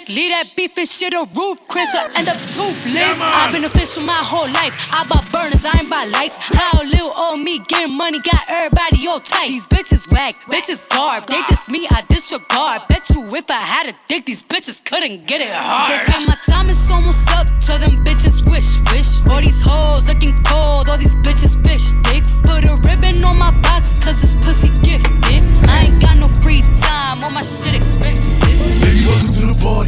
Leave 0.09 0.33
that 0.33 0.49
beef 0.57 0.73
and 0.73 0.89
shit 0.89 1.13
on 1.13 1.29
roof, 1.37 1.61
Chris, 1.69 1.85
or 1.93 2.09
end 2.17 2.25
up 2.25 2.41
toothless. 2.49 3.13
I've 3.21 3.53
been 3.53 3.61
for 3.69 4.01
my 4.01 4.17
whole 4.17 4.49
life. 4.49 4.73
I 4.89 5.05
bought 5.05 5.21
burners, 5.29 5.61
I 5.61 5.77
ain't 5.77 5.85
buy 5.85 6.09
lights. 6.09 6.41
How 6.41 6.81
little 6.81 7.13
old 7.13 7.45
me 7.45 7.61
getting 7.69 7.93
money 7.93 8.17
got 8.25 8.41
everybody 8.49 9.05
all 9.05 9.21
tight. 9.21 9.53
These 9.53 9.69
bitches 9.69 10.09
whack, 10.09 10.33
bitches 10.49 10.81
garb. 10.89 11.29
They 11.29 11.37
diss 11.45 11.69
me, 11.69 11.85
I 11.93 12.01
disregard. 12.09 12.89
Bet 12.89 13.05
you 13.13 13.21
if 13.37 13.51
I 13.53 13.61
had 13.61 13.85
a 13.85 13.93
dick, 14.09 14.25
these 14.25 14.41
bitches 14.41 14.83
couldn't 14.83 15.27
get 15.27 15.41
it 15.41 15.53
hard. 15.53 15.93
They 15.93 16.01
say 16.09 16.25
my 16.25 16.37
time 16.41 16.65
is 16.65 16.81
almost 16.89 17.29
up, 17.37 17.45
so 17.61 17.77
them 17.77 18.01
bitches 18.01 18.41
wish, 18.49 18.81
wish. 18.89 19.21
All 19.29 19.41
these 19.45 19.61
hoes 19.61 20.09
looking 20.09 20.33
cold, 20.41 20.89
all 20.89 20.97
these 20.97 21.13
bitches 21.21 21.53
fish 21.61 21.93
dicks. 22.09 22.41
Put 22.41 22.65
a 22.65 22.73
ribbon 22.81 23.21
on 23.29 23.37
my 23.37 23.53
box, 23.61 24.01
cause 24.01 24.17
this 24.25 24.33
pussy 24.41 24.73
gifted. 24.81 25.45
I 25.69 25.85
ain't 25.85 26.01
got 26.01 26.17
no 26.17 26.33
free 26.41 26.65
time, 26.81 27.21
all 27.21 27.29
my 27.29 27.45
shit 27.45 27.77
expensive. 27.77 27.88
Baby, 27.88 27.88
welcome 27.88 27.88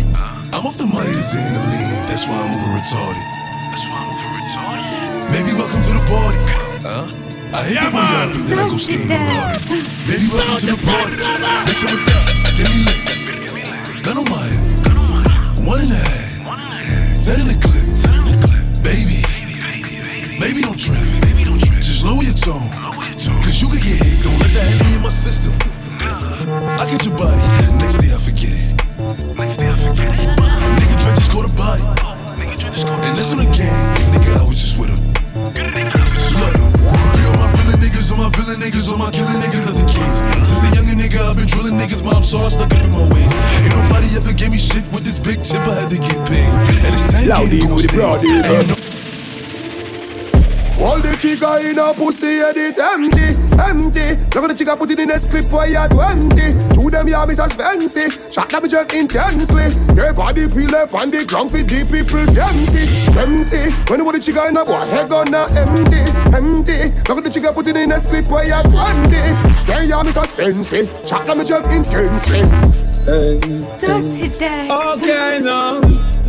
the. 0.04 0.56
I'm 0.56 0.66
off 0.66 0.78
the 0.78 0.90
money 0.90 1.14
that's 1.14 1.38
in 1.38 1.54
the 1.54 1.62
lead. 1.62 2.06
That's 2.10 2.26
why 2.26 2.42
I'm 2.42 2.50
over 2.50 2.74
retarded. 2.74 3.26
That's 3.70 3.86
why 3.92 4.02
I'm 4.02 4.10
over 4.10 4.30
retarded. 4.34 5.30
Baby, 5.30 5.52
welcome 5.54 5.82
to 5.82 5.94
the 5.94 6.04
party. 6.10 6.40
Huh? 6.82 7.06
I 7.52 7.62
hit 7.68 7.78
the 7.78 7.92
boy 7.92 8.02
up 8.02 8.32
and 8.32 8.48
then 8.48 8.60
I 8.60 8.66
go 8.72 8.78
skiing. 8.78 9.08
Baby, 10.08 10.28
welcome 10.32 10.58
to 10.58 10.74
the 10.74 10.80
party. 10.82 11.16
Bitch, 11.68 11.84
I'm 11.86 11.94
a 11.94 12.06
thot. 12.08 12.26
Get 12.58 12.68
me 12.72 12.80
lit. 12.88 14.02
Gun 14.02 14.18
on 14.18 14.28
my 14.32 14.42
hip. 14.50 15.68
One 15.68 15.82
and 15.82 15.92
a 15.92 16.00
half. 16.00 17.18
Set 17.18 17.38
in 17.38 17.46
the 17.46 17.58
clip. 17.60 17.86
Baby. 18.82 19.22
Baby, 19.62 20.02
baby 20.02 20.22
baby 20.42 20.62
don't 20.66 20.80
trip. 20.80 20.98
Just 21.78 22.04
lower 22.04 22.24
your 22.24 22.34
tone. 22.34 22.66
Cause 23.46 23.62
you 23.62 23.70
could 23.70 23.82
get 23.82 24.02
hit. 24.02 24.24
Don't 24.24 24.40
let 24.42 24.52
that 24.58 24.68
be 24.82 24.96
in 24.98 25.02
my 25.02 25.10
system. 25.10 25.54
I 26.82 26.90
get 26.90 27.06
your 27.06 27.16
body. 27.16 27.42
Next 27.78 28.02
day 28.02 28.10
I 28.10 28.18
forget 28.18 28.41
try 31.16 31.44
just 31.44 31.56
body. 31.56 31.84
And 33.04 33.18
that's 33.18 33.32
on 33.32 33.44
the 33.44 33.50
gang. 33.52 33.88
Nigga, 34.12 34.38
I 34.38 34.44
was 34.48 34.60
just 34.60 34.78
with 34.80 34.92
him. 34.92 35.02
Look, 36.40 36.56
free 37.12 37.26
all 37.28 37.38
my 37.38 37.50
villain 37.56 37.80
niggas, 37.82 38.12
all 38.12 38.20
my 38.20 38.30
villain 38.32 38.60
niggas, 38.62 38.88
all 38.92 38.98
my 38.98 39.12
killing 39.12 39.42
niggas 39.42 39.68
as 39.70 39.82
a 39.82 39.86
kids. 39.86 40.20
Since 40.48 40.64
a 40.64 40.70
younger 40.76 40.96
nigga, 40.96 41.20
I've 41.28 41.36
been 41.36 41.48
drilling 41.48 41.76
niggas, 41.76 42.04
mom, 42.04 42.24
so 42.24 42.40
I 42.40 42.48
stuck 42.48 42.72
up 42.72 42.84
in 42.84 42.92
my 42.92 43.08
ways. 43.12 43.34
Ain't 43.64 43.76
nobody 43.76 44.16
ever 44.16 44.34
gave 44.34 44.52
me 44.52 44.60
shit 44.60 44.86
with 44.92 45.04
this 45.04 45.20
big 45.20 45.44
chip, 45.44 45.62
I 45.68 45.82
had 45.82 45.90
to 45.90 45.98
get 45.98 46.18
paid. 46.30 46.48
And 46.48 46.94
it's 46.96 47.14
10 47.14 47.28
Loud 47.28 47.48
K 47.48 47.50
to 47.50 47.62
in 47.62 47.68
go 47.68 47.76
with 47.76 47.88
the 47.88 47.92
stay. 47.92 47.98
broad, 47.98 49.01
All 50.82 50.98
the 50.98 51.14
trigger 51.14 51.62
in 51.62 51.78
a 51.78 51.94
pussy 51.94 52.42
head 52.42 52.58
it 52.58 52.74
empty, 52.82 53.38
empty. 53.62 54.18
Look 54.34 54.42
at 54.42 54.50
the 54.50 54.58
trigger 54.58 54.74
put 54.74 54.90
it 54.90 54.98
in 54.98 55.14
a 55.14 55.22
clip 55.22 55.46
where 55.54 55.70
you 55.70 55.78
20. 55.78 56.34
Shoot 56.74 56.90
them 56.90 57.06
yeah, 57.06 57.22
Mrs. 57.22 57.54
Fancy. 57.54 58.10
Shot 58.34 58.50
them 58.50 58.66
jump 58.66 58.90
intensely. 58.98 59.70
Their 59.94 60.10
body 60.10 60.50
peel 60.50 60.74
up 60.74 60.90
on 60.98 61.14
the 61.14 61.22
ground 61.30 61.54
for 61.54 61.62
the 61.62 61.86
people 61.86 62.26
them 62.34 62.58
see, 62.66 62.90
them 63.14 63.38
see. 63.38 63.70
When 63.94 64.02
you 64.02 64.06
put 64.10 64.18
the 64.18 64.22
trigger 64.26 64.50
in 64.50 64.58
a 64.58 64.66
boy 64.66 64.82
head 64.90 65.06
gonna 65.06 65.46
empty, 65.54 66.02
empty. 66.34 66.90
Look 67.06 67.22
at 67.22 67.24
the 67.24 67.32
trigger 67.32 67.54
put 67.54 67.70
it 67.70 67.78
in 67.78 67.94
a 67.94 68.02
clip 68.02 68.26
where 68.26 68.50
you 68.50 68.58
20. 68.66 69.06
There 69.70 69.86
yeah, 69.86 70.02
Mrs. 70.02 70.34
Fancy. 70.34 70.90
Shot 71.06 71.30
them 71.30 71.46
jump 71.46 71.70
intensely. 71.70 72.42
Hey, 73.06 73.38
Dirty 73.78 74.34
hey. 74.34 74.66
Okay, 74.66 75.46
now. 75.46 75.78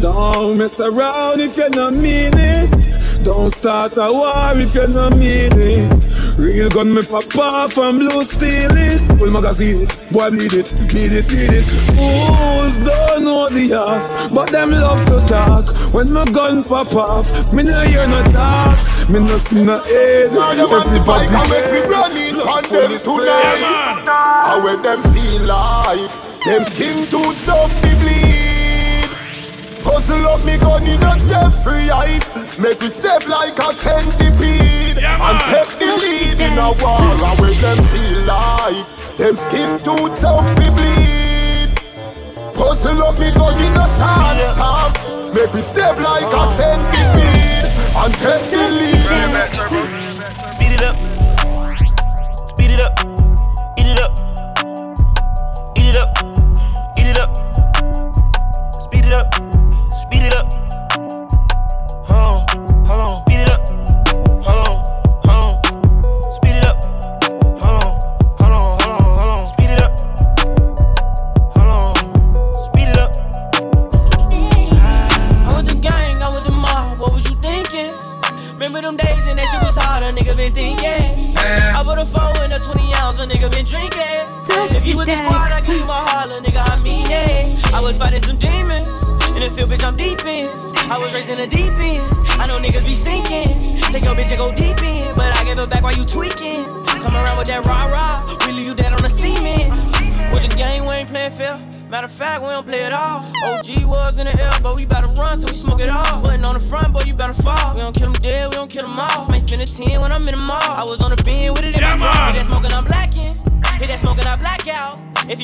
Don't 0.02 0.58
mess 0.58 0.80
around 0.80 1.40
if 1.40 1.56
you 1.56 1.70
don't 1.70 1.96
mean 1.96 2.36
it. 2.36 3.01
Don't 3.22 3.54
start 3.54 3.92
a 3.98 4.10
war 4.10 4.58
if 4.58 4.74
you 4.74 4.86
don't 4.88 5.14
mean 5.14 5.54
it. 5.54 6.08
Real 6.36 6.68
gun 6.68 6.92
me 6.92 7.02
pop 7.02 7.22
off 7.38 7.78
and 7.78 8.00
blue 8.00 8.24
steal 8.24 8.74
it. 8.74 8.98
Full 9.18 9.30
magazine, 9.30 9.86
boy 10.10 10.30
bleed 10.34 10.50
it, 10.58 10.66
bleed 10.90 11.14
it, 11.14 11.30
bleed 11.30 11.54
it. 11.54 11.62
Fools 11.94 12.82
don't 12.82 13.22
know 13.22 13.46
the 13.46 13.70
half, 13.78 14.32
but 14.34 14.50
them 14.50 14.70
love 14.70 14.98
to 15.06 15.22
talk. 15.30 15.70
When 15.94 16.12
my 16.12 16.24
gun 16.34 16.64
pop 16.64 16.92
off, 16.98 17.30
me 17.54 17.62
no 17.62 17.78
hear 17.86 18.08
no 18.10 18.22
talk, 18.34 18.74
me 19.08 19.20
no 19.20 19.38
see 19.38 19.62
no 19.62 19.78
head. 19.78 20.34
Everybody 20.34 20.98
make 21.46 21.70
me 21.70 21.80
run 21.86 22.10
it 22.18 22.42
on 22.42 22.62
them 22.74 22.90
tonight. 22.90 24.02
How 24.10 24.58
when 24.64 24.82
them 24.82 24.98
feel 25.14 25.46
like 25.46 26.10
them 26.42 26.64
skin 26.64 27.06
too 27.06 27.22
tough 27.46 27.80
to 27.82 27.90
bleed. 28.02 28.41
Hustle 29.84 30.26
up 30.26 30.44
me 30.46 30.58
gun 30.58 30.82
in 30.86 31.02
a 31.02 31.12
Jeffrey 31.26 31.88
height 31.90 32.24
Make 32.58 32.80
me 32.80 32.88
step 32.88 33.26
like 33.28 33.58
a 33.58 33.72
centipede. 33.72 34.96
Yeah, 34.96 35.18
And 35.18 35.38
take 35.50 35.74
the 35.78 35.90
lead 36.02 36.38
in 36.40 36.58
a 36.58 36.70
war 36.78 37.02
And 37.02 37.40
when 37.40 37.54
them 37.58 37.82
feel 37.90 38.22
like 38.24 38.88
Them 39.18 39.34
skin 39.34 39.68
too 39.82 40.08
tough 40.16 40.48
to 40.54 40.66
bleed. 40.72 41.12
Hustle 42.54 43.02
up 43.02 43.18
me 43.18 43.30
gun 43.32 43.56
in 43.58 43.76
a 43.76 43.86
short 43.88 44.38
stop. 44.38 45.34
Make 45.34 45.52
me 45.54 45.62
step 45.62 45.96
like 45.98 46.30
a 46.32 46.46
centipede. 46.54 47.68
And 47.96 48.14
take 48.14 48.50
the 48.50 48.70
lead. 48.78 49.02
Speed 50.56 50.72
it 50.72 50.82
up 50.82 51.21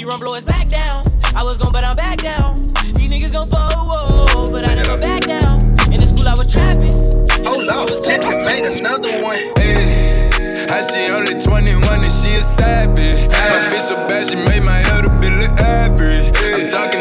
If 0.08 0.12
he 0.12 0.16
run, 0.16 0.20
blow 0.20 0.34
his 0.36 0.44
back 0.44 0.66
down. 0.70 1.04
I 1.36 1.44
was 1.44 1.58
gon' 1.58 1.70
bet 1.70 1.84
I'm 1.84 1.94
back 1.94 2.16
down. 2.16 2.56
These 2.96 3.12
niggas 3.12 3.32
gon' 3.32 3.46
fall, 3.46 4.48
but 4.50 4.66
I 4.66 4.74
never 4.74 4.96
back 4.96 5.20
down. 5.20 5.60
In 5.92 6.00
the 6.00 6.06
school 6.08 6.26
I 6.26 6.32
was 6.32 6.50
trapping. 6.50 6.96
Oh 7.44 7.60
Lord, 7.60 7.92
Jesse 8.02 8.40
made 8.48 8.64
another 8.64 9.20
one. 9.20 9.36
Hey, 9.60 10.32
how 10.70 10.80
she 10.80 11.12
only 11.12 11.36
21 11.36 11.84
and 12.00 12.08
she 12.08 12.32
a 12.36 12.40
savage. 12.40 13.28
My 13.28 13.68
bitch 13.68 13.84
so 13.84 13.96
bad 14.08 14.24
she 14.24 14.36
made 14.48 14.64
my 14.64 14.80
elder 14.96 15.12
bill 15.20 15.44
look 15.44 15.60
average. 15.60 16.32
I'm 16.40 16.70
talking 16.72 16.97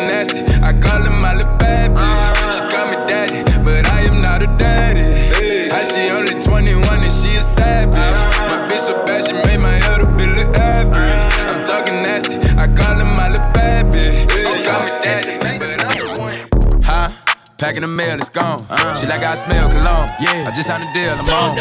Packing 17.78 17.92
the 17.92 17.96
mail, 17.96 18.18
it's 18.18 18.30
gone. 18.30 18.66
Uh, 18.72 18.96
she 18.96 19.06
like 19.06 19.22
I 19.22 19.36
smell 19.36 19.70
cologne. 19.70 20.10
Yeah, 20.20 20.46
I 20.48 20.52
just 20.52 20.66
signed 20.66 20.84
a 20.84 20.94
deal, 20.94 21.14
I'm 21.14 21.30
on. 21.30 21.60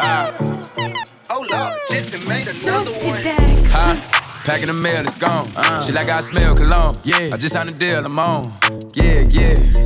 Uh, 0.00 0.32
oh 1.30 1.46
Lord, 1.48 1.78
Jesse 1.88 2.26
made 2.26 2.48
another 2.48 2.90
one. 2.90 3.22
Huh? 3.70 3.94
Packing 4.42 4.66
the 4.66 4.74
mail, 4.74 5.04
it's 5.04 5.14
gone. 5.14 5.46
Uh, 5.54 5.80
she 5.80 5.92
like 5.92 6.08
I 6.08 6.20
smell 6.22 6.56
cologne. 6.56 6.96
Yeah, 7.04 7.30
I 7.32 7.36
just 7.36 7.52
signed 7.52 7.70
a 7.70 7.72
deal, 7.72 8.04
I'm 8.04 8.18
on. 8.18 8.42
Yeah, 8.94 9.20
yeah. 9.30 9.85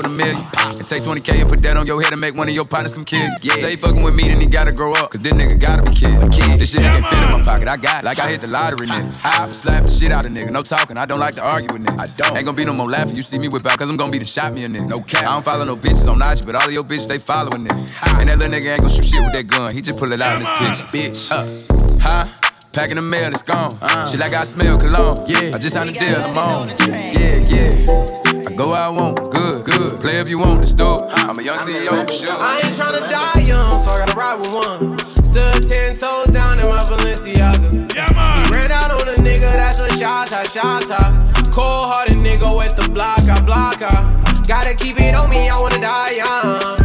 with 0.01 0.11
a 0.11 0.15
million. 0.15 0.41
And 0.79 0.87
take 0.87 1.03
20k 1.03 1.41
and 1.41 1.49
put 1.49 1.61
that 1.61 1.77
on 1.77 1.85
your 1.85 2.01
head 2.01 2.11
and 2.11 2.21
make 2.21 2.35
one 2.35 2.47
of 2.47 2.53
your 2.53 2.65
partners 2.65 2.93
come 2.93 3.05
kill 3.05 3.21
you. 3.21 3.29
Yeah. 3.41 3.55
Say 3.55 3.75
fucking 3.75 4.01
with 4.01 4.15
me, 4.15 4.23
then 4.23 4.39
he 4.39 4.47
gotta 4.47 4.71
grow 4.71 4.93
up. 4.93 5.11
Cause 5.11 5.21
this 5.21 5.33
nigga 5.33 5.59
gotta 5.59 5.83
be 5.83 5.95
kid. 5.95 6.19
kid. 6.31 6.59
This 6.59 6.71
shit 6.71 6.81
can't 6.81 7.05
fit 7.05 7.23
in 7.23 7.29
my 7.29 7.43
pocket. 7.43 7.67
I 7.67 7.77
got 7.77 8.03
it. 8.03 8.05
Like 8.05 8.19
I 8.19 8.29
hit 8.29 8.41
the 8.41 8.47
lottery, 8.47 8.87
nigga. 8.87 9.17
I 9.23 9.47
slap 9.49 9.85
the 9.85 9.91
shit 9.91 10.11
out 10.11 10.25
of 10.25 10.31
nigga. 10.31 10.51
No 10.51 10.61
talking. 10.61 10.97
I 10.97 11.05
don't 11.05 11.19
like 11.19 11.35
to 11.35 11.43
argue 11.43 11.73
with 11.73 11.85
niggas. 11.85 11.99
I 11.99 12.05
don't. 12.15 12.37
Ain't 12.37 12.45
gonna 12.45 12.57
be 12.57 12.65
no 12.65 12.73
more 12.73 12.89
laughing. 12.89 13.15
You 13.15 13.23
see 13.23 13.37
me 13.37 13.47
whip 13.47 13.65
out, 13.65 13.77
cause 13.77 13.89
I'm 13.89 13.97
gonna 13.97 14.11
be 14.11 14.19
the 14.19 14.25
shot 14.25 14.53
me 14.53 14.63
a 14.63 14.67
nigga. 14.67 14.87
No 14.87 14.97
cap. 14.97 15.23
I 15.23 15.33
don't 15.33 15.45
follow 15.45 15.65
no 15.65 15.75
bitches 15.75 16.07
on 16.09 16.21
IG, 16.21 16.45
but 16.45 16.55
all 16.55 16.65
of 16.65 16.73
your 16.73 16.83
bitches, 16.83 17.07
they 17.07 17.19
following 17.19 17.65
nigga. 17.65 18.19
And 18.19 18.29
that 18.29 18.37
little 18.37 18.53
nigga 18.53 18.73
ain't 18.73 18.81
gonna 18.81 18.93
shoot 18.93 19.05
shit 19.05 19.21
with 19.21 19.33
that 19.33 19.47
gun. 19.47 19.73
He 19.73 19.81
just 19.81 19.99
pull 19.99 20.11
it 20.11 20.21
out 20.21 20.35
in 20.35 20.41
his 20.41 20.81
picture. 20.89 20.97
Bitch. 20.97 21.31
Uh. 21.31 21.99
Huh? 21.99 22.25
Packing 22.71 22.95
the 22.95 23.01
mail, 23.01 23.29
it's 23.29 23.41
gone. 23.41 23.77
Uh, 23.81 24.07
she 24.07 24.15
like 24.15 24.33
I 24.33 24.45
smell 24.45 24.77
cologne. 24.77 25.17
Yeah, 25.27 25.51
I 25.53 25.59
just 25.59 25.73
signed 25.73 25.89
a 25.89 25.93
deal, 25.93 26.15
I'm 26.15 26.37
on. 26.37 26.69
Yeah, 26.79 27.37
yeah. 27.39 28.20
I 28.47 28.51
go 28.53 28.71
where 28.71 28.81
I 28.81 28.89
want, 28.89 29.17
good, 29.29 29.63
good. 29.63 29.99
Play 29.99 30.17
if 30.19 30.27
you 30.27 30.39
want, 30.39 30.61
let's 30.61 30.73
do 30.73 30.95
it. 30.95 31.01
I'm 31.13 31.37
a 31.37 31.43
young 31.43 31.57
CEO, 31.57 32.07
for 32.07 32.11
sure. 32.11 32.31
I 32.31 32.61
ain't 32.63 32.75
tryna 32.75 33.01
die 33.07 33.41
young, 33.41 33.71
so 33.71 33.91
I 33.93 33.99
gotta 33.99 34.17
ride 34.17 34.37
with 34.37 34.53
one. 34.55 34.97
Stood 35.23 35.69
ten 35.69 35.95
toes 35.95 36.27
down 36.27 36.59
in 36.59 36.65
my 36.65 36.79
Balenciaga. 36.79 37.93
Yeah, 37.93 38.07
man. 38.15 38.45
He 38.45 38.51
ran 38.51 38.71
out 38.71 38.91
on 38.91 39.07
a 39.07 39.17
nigga, 39.21 39.53
that's 39.53 39.81
a 39.81 39.89
shot, 39.97 40.29
shot, 40.29 40.83
shot. 40.87 41.53
Cold 41.53 41.91
hearted 41.91 42.17
nigga 42.17 42.57
with 42.57 42.75
the 42.75 42.89
block, 42.89 43.19
I 43.29 43.39
block, 43.41 43.81
I. 43.81 44.23
Gotta 44.47 44.73
keep 44.73 44.99
it 44.99 45.15
on 45.19 45.29
me, 45.29 45.47
I 45.47 45.59
wanna 45.61 45.79
die 45.79 46.11
young. 46.17 46.80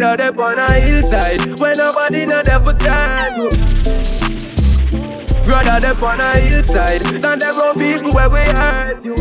Rather 0.00 0.22
up 0.22 0.38
on 0.38 0.58
a 0.60 0.72
hillside 0.74 1.58
when 1.58 1.76
nobody 1.76 2.24
not 2.24 2.44
there 2.44 2.60
for 2.60 2.72
time. 2.74 3.50
Rather 5.44 5.88
up 5.88 6.02
on 6.04 6.20
a 6.20 6.38
hillside 6.38 7.00
than 7.20 7.40
there 7.40 7.50
are 7.50 7.74
people 7.74 8.12
where 8.12 8.30
we 8.30 8.38
hurt 8.38 9.04
you. 9.04 9.16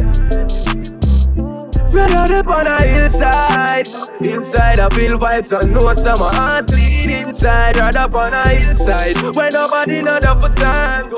Rather 1.92 2.32
up 2.36 2.48
on 2.48 2.68
a 2.68 2.80
hillside. 2.84 3.88
Inside 4.22 4.80
I 4.80 4.90
feel 4.90 5.18
vibes 5.18 5.60
and 5.60 5.74
know 5.74 5.94
some 5.94 6.20
heart 6.20 6.68
bleed 6.68 7.10
inside. 7.10 7.78
Rather 7.78 7.98
up 7.98 8.14
on 8.14 8.34
a 8.34 8.48
hillside 8.48 9.18
when 9.36 9.50
nobody 9.54 10.04
not 10.04 10.22
there 10.22 10.36
for 10.36 10.54
time. 10.54 11.10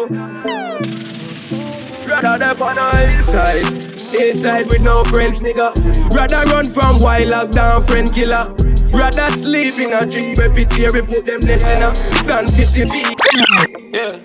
rather 2.07 2.37
than 2.37 2.61
on 2.61 2.75
the 2.75 3.17
inside. 3.17 3.85
Inside 4.21 4.67
with 4.67 4.81
no 4.81 5.03
friends, 5.03 5.39
nigga. 5.39 5.75
Rather 6.15 6.49
run 6.49 6.63
from 6.63 7.01
wild 7.01 7.27
lockdown, 7.27 7.85
friend 7.85 8.13
killer. 8.13 8.55
Rather 8.99 9.31
sleep 9.31 9.79
in 9.79 9.93
a 9.93 10.05
dream, 10.05 10.35
epitary, 10.37 11.01
put 11.01 11.23
them 11.25 11.39
nest 11.47 11.65
in 11.71 11.81
a 11.81 11.93
than 12.27 12.47
fifty 12.49 12.83
feet. 12.83 13.15
Yeah. 13.95 14.19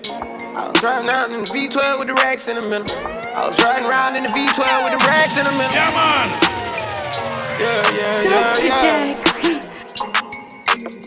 I 0.55 0.67
was 0.69 0.83
riding 0.83 1.07
around 1.07 1.31
in 1.31 1.39
the 1.39 1.45
V12 1.47 1.99
with 1.99 2.07
the 2.09 2.13
racks 2.15 2.49
in 2.49 2.55
the 2.57 2.61
middle. 2.61 2.85
I 2.97 3.45
was 3.45 3.57
riding 3.63 3.85
around 3.85 4.17
in 4.17 4.23
the 4.23 4.29
V12 4.29 4.83
with 4.83 4.99
the 4.99 5.05
racks 5.07 5.37
in 5.37 5.45
the 5.45 5.51
middle. 5.51 5.71
Yeah, 5.71 5.91
man. 5.95 6.29
Yeah, 7.57 7.83
yeah, 7.95 8.23
yeah, 8.29 9.15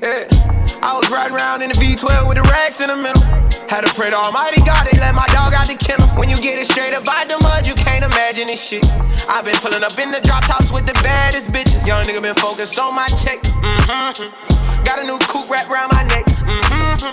yeah. 0.02 0.48
Yeah. 0.48 0.57
I 0.82 0.94
was 0.96 1.10
riding 1.10 1.36
around 1.36 1.62
in 1.62 1.70
the 1.70 1.78
V12 1.78 2.28
with 2.28 2.38
the 2.38 2.46
racks 2.48 2.80
in 2.80 2.88
the 2.88 2.96
middle. 2.96 3.22
Had 3.68 3.84
to 3.84 3.92
pray 3.92 4.10
to 4.10 4.16
Almighty 4.16 4.62
God, 4.62 4.86
they 4.86 4.96
let 4.98 5.14
my 5.14 5.26
dog 5.34 5.52
out 5.52 5.68
the 5.68 5.76
kennel. 5.76 6.08
When 6.16 6.28
you 6.30 6.40
get 6.40 6.58
it 6.58 6.66
straight 6.66 6.94
up 6.94 7.06
out 7.06 7.28
the 7.28 7.38
mud, 7.42 7.66
you 7.66 7.74
can't 7.74 8.04
imagine 8.04 8.46
this 8.46 8.62
shit. 8.62 8.84
I've 9.28 9.44
been 9.44 9.58
pulling 9.60 9.84
up 9.84 9.98
in 9.98 10.10
the 10.10 10.20
drop 10.22 10.46
tops 10.46 10.72
with 10.72 10.86
the 10.86 10.94
baddest 11.04 11.50
bitches. 11.52 11.86
Young 11.86 12.06
nigga 12.06 12.22
been 12.22 12.38
focused 12.38 12.78
on 12.78 12.94
my 12.94 13.06
check. 13.20 13.42
Mm-hmm. 13.42 14.84
Got 14.84 15.02
a 15.02 15.04
new 15.04 15.18
coupe 15.28 15.50
wrapped 15.50 15.70
around 15.70 15.92
my 15.92 16.02
neck. 16.08 16.24
Mm-hmm. 16.24 17.12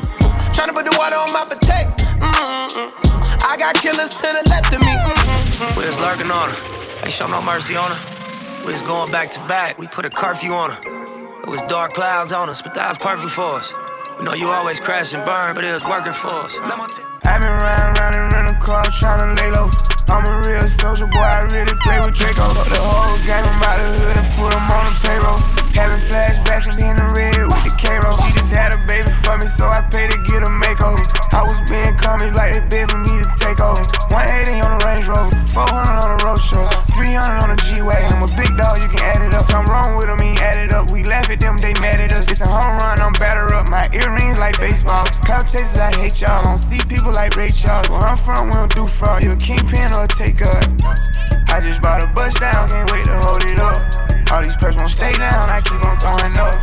Tryna 0.56 0.74
put 0.74 0.86
the 0.86 0.96
water 0.96 1.18
on 1.18 1.34
my 1.34 1.44
potato. 1.44 1.92
Mm-hmm. 2.22 2.88
I 3.44 3.58
got 3.58 3.76
killers 3.76 4.16
to 4.16 4.28
the 4.32 4.48
left 4.48 4.74
of 4.74 4.80
me. 4.80 4.96
Mm-hmm. 4.96 5.80
We 5.80 5.86
was 5.86 6.00
lurking 6.00 6.32
on 6.32 6.50
her. 6.50 6.60
Ain't 7.04 7.12
show 7.12 7.28
no 7.28 7.42
mercy 7.42 7.76
on 7.76 7.92
her. 7.92 8.02
We 8.66 8.72
was 8.72 8.82
going 8.82 9.12
back 9.12 9.30
to 9.32 9.40
back. 9.48 9.78
We 9.78 9.88
put 9.88 10.06
a 10.06 10.10
curfew 10.10 10.54
on 10.54 10.72
her. 10.72 10.95
It 11.46 11.50
was 11.52 11.62
dark 11.70 11.94
clouds 11.94 12.32
on 12.32 12.50
us, 12.50 12.64
but 12.64 12.74
that 12.74 12.88
was 12.90 12.98
perfect 12.98 13.30
for 13.30 13.62
us. 13.62 13.72
We 14.18 14.26
know 14.26 14.34
you 14.34 14.48
always 14.48 14.80
crash 14.80 15.14
and 15.14 15.24
burn, 15.24 15.54
but 15.54 15.64
it 15.64 15.72
was 15.72 15.84
working 15.86 16.12
for 16.12 16.34
us. 16.42 16.58
I've 16.58 17.40
been 17.40 17.54
riding 17.62 17.94
around 18.02 18.16
in 18.18 18.34
rental 18.34 18.58
cars 18.58 18.90
tryna 18.98 19.38
lay 19.38 19.52
low. 19.52 19.70
I'm 20.10 20.26
a 20.26 20.50
real 20.50 20.66
soldier 20.66 21.06
boy, 21.06 21.22
I 21.22 21.46
really 21.54 21.78
play 21.86 22.02
with 22.02 22.16
Draco. 22.16 22.50
The 22.50 22.82
whole 22.82 23.18
game, 23.30 23.46
I'm 23.46 23.62
out 23.62 23.78
the 23.78 23.94
hood 23.94 24.18
and 24.18 24.34
put 24.34 24.58
them 24.58 24.66
on 24.74 24.86
the 24.90 24.98
payroll. 25.06 25.55
Having 25.76 26.08
flashbacks 26.08 26.72
of 26.72 26.80
being 26.80 26.96
red 27.12 27.36
with 27.52 27.64
the 27.68 27.76
K-roll. 27.76 28.16
She 28.24 28.32
just 28.32 28.48
had 28.56 28.72
a 28.72 28.80
baby 28.88 29.12
for 29.28 29.36
me, 29.36 29.44
so 29.44 29.68
I 29.68 29.84
paid 29.92 30.08
to 30.08 30.20
get 30.24 30.40
a 30.40 30.48
makeover. 30.48 31.04
I 31.36 31.44
was 31.44 31.60
being 31.68 31.92
comics 32.00 32.32
like 32.32 32.56
they 32.56 32.64
bid 32.64 32.88
for 32.88 33.04
me 33.04 33.20
to 33.20 33.28
take 33.36 33.60
over. 33.60 33.84
180 34.08 34.64
on 34.64 34.72
the 34.72 34.80
Range 34.88 35.04
Rover, 35.12 35.36
400 35.52 36.00
on 36.00 36.10
the 36.16 36.20
road 36.24 36.40
show, 36.40 36.64
300 36.96 37.44
on 37.44 37.52
the 37.52 37.60
G-Wagon. 37.60 38.08
I'm 38.08 38.24
a 38.24 38.32
big 38.40 38.56
dog, 38.56 38.80
you 38.80 38.88
can 38.88 39.04
add 39.04 39.20
it 39.20 39.36
up. 39.36 39.44
Something 39.52 39.68
wrong 39.68 40.00
with 40.00 40.08
them, 40.08 40.24
he 40.24 40.32
add 40.40 40.56
it 40.56 40.72
up. 40.72 40.96
We 40.96 41.04
laugh 41.04 41.28
at 41.28 41.44
them, 41.44 41.60
they 41.60 41.76
mad 41.84 42.00
at 42.00 42.16
us. 42.16 42.32
It's 42.32 42.40
a 42.40 42.48
home 42.48 42.80
run, 42.80 43.04
I'm 43.04 43.12
batter 43.20 43.52
up. 43.52 43.68
My 43.68 43.92
earrings 43.92 44.40
like 44.40 44.56
baseball. 44.56 45.04
Cloud 45.28 45.44
chasers, 45.44 45.76
I 45.76 45.92
hate 46.00 46.24
y'all. 46.24 46.40
Don't 46.40 46.56
see 46.56 46.80
people 46.88 47.12
like 47.12 47.36
Ray 47.36 47.52
Charles. 47.52 47.92
Where 47.92 48.00
I'm 48.00 48.16
from, 48.16 48.48
we 48.48 48.56
don't 48.56 48.72
do 48.72 48.88
fraud. 48.88 49.28
You 49.28 49.36
a 49.36 49.40
kingpin 49.44 49.92
or 49.92 50.08
a 50.08 50.12
taker. 50.16 50.56
I 51.52 51.60
just 51.60 51.84
bought 51.84 52.00
a 52.00 52.08
bus 52.16 52.32
down, 52.40 52.72
can't 52.72 52.88
wait 52.96 53.04
to 53.12 53.20
hold 53.28 53.44
it 53.44 53.60
up. 53.60 54.05
All 54.32 54.44
these 54.44 54.58
perks 54.58 54.78
won't 54.78 54.92
stay 54.92 55.14
down, 55.14 55.50
I 55.50 55.62
keep 55.62 55.82
on 55.86 55.98
throwing 56.00 56.36
up. 56.38 56.56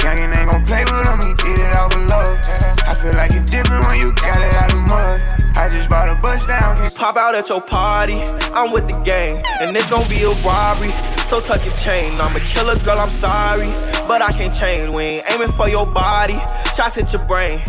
Youngin' 0.00 0.32
ain't 0.34 0.50
gon' 0.50 0.64
play 0.64 0.84
with 0.84 1.06
him, 1.06 1.20
he 1.20 1.34
did 1.36 1.60
it 1.60 1.76
out 1.76 1.94
of 1.94 2.06
love. 2.08 2.38
I 2.86 2.94
feel 2.94 3.12
like 3.12 3.32
it's 3.34 3.50
different 3.50 3.84
when 3.84 4.00
you 4.00 4.12
got 4.14 4.40
it 4.40 4.54
out 4.54 4.72
of 4.72 4.80
mud. 4.80 5.20
I 5.54 5.68
just 5.68 5.90
bought 5.90 6.08
a 6.08 6.14
bus 6.14 6.46
down, 6.46 6.76
can't 6.78 6.94
Pop 6.94 7.16
out 7.16 7.34
at 7.34 7.48
your 7.48 7.60
party, 7.60 8.22
I'm 8.54 8.72
with 8.72 8.88
the 8.88 8.98
gang, 9.00 9.42
and 9.60 9.76
it's 9.76 9.90
gon' 9.90 10.08
be 10.08 10.22
a 10.22 10.30
robbery. 10.44 10.92
So 11.28 11.40
tuck 11.40 11.64
your 11.64 11.76
chain, 11.76 12.20
I'm 12.20 12.34
a 12.34 12.40
killer 12.40 12.78
girl, 12.78 12.98
I'm 12.98 13.08
sorry, 13.08 13.68
but 14.08 14.22
I 14.22 14.32
can't 14.32 14.54
change. 14.54 14.88
We 14.88 15.02
ain't 15.02 15.30
aiming 15.30 15.52
for 15.52 15.68
your 15.68 15.86
body, 15.86 16.38
shots 16.74 16.94
hit 16.94 17.12
your 17.12 17.24
brain. 17.26 17.60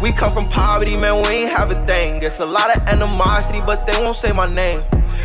We 0.00 0.12
come 0.12 0.32
from 0.32 0.46
poverty, 0.46 0.96
man, 0.96 1.22
we 1.22 1.44
ain't 1.44 1.50
have 1.50 1.70
a 1.70 1.74
thing. 1.86 2.22
It's 2.22 2.40
a 2.40 2.46
lot 2.46 2.74
of 2.74 2.86
animosity, 2.86 3.60
but 3.66 3.86
they 3.86 3.96
won't 4.02 4.16
say 4.16 4.32
my 4.32 4.46
name. 4.46 4.80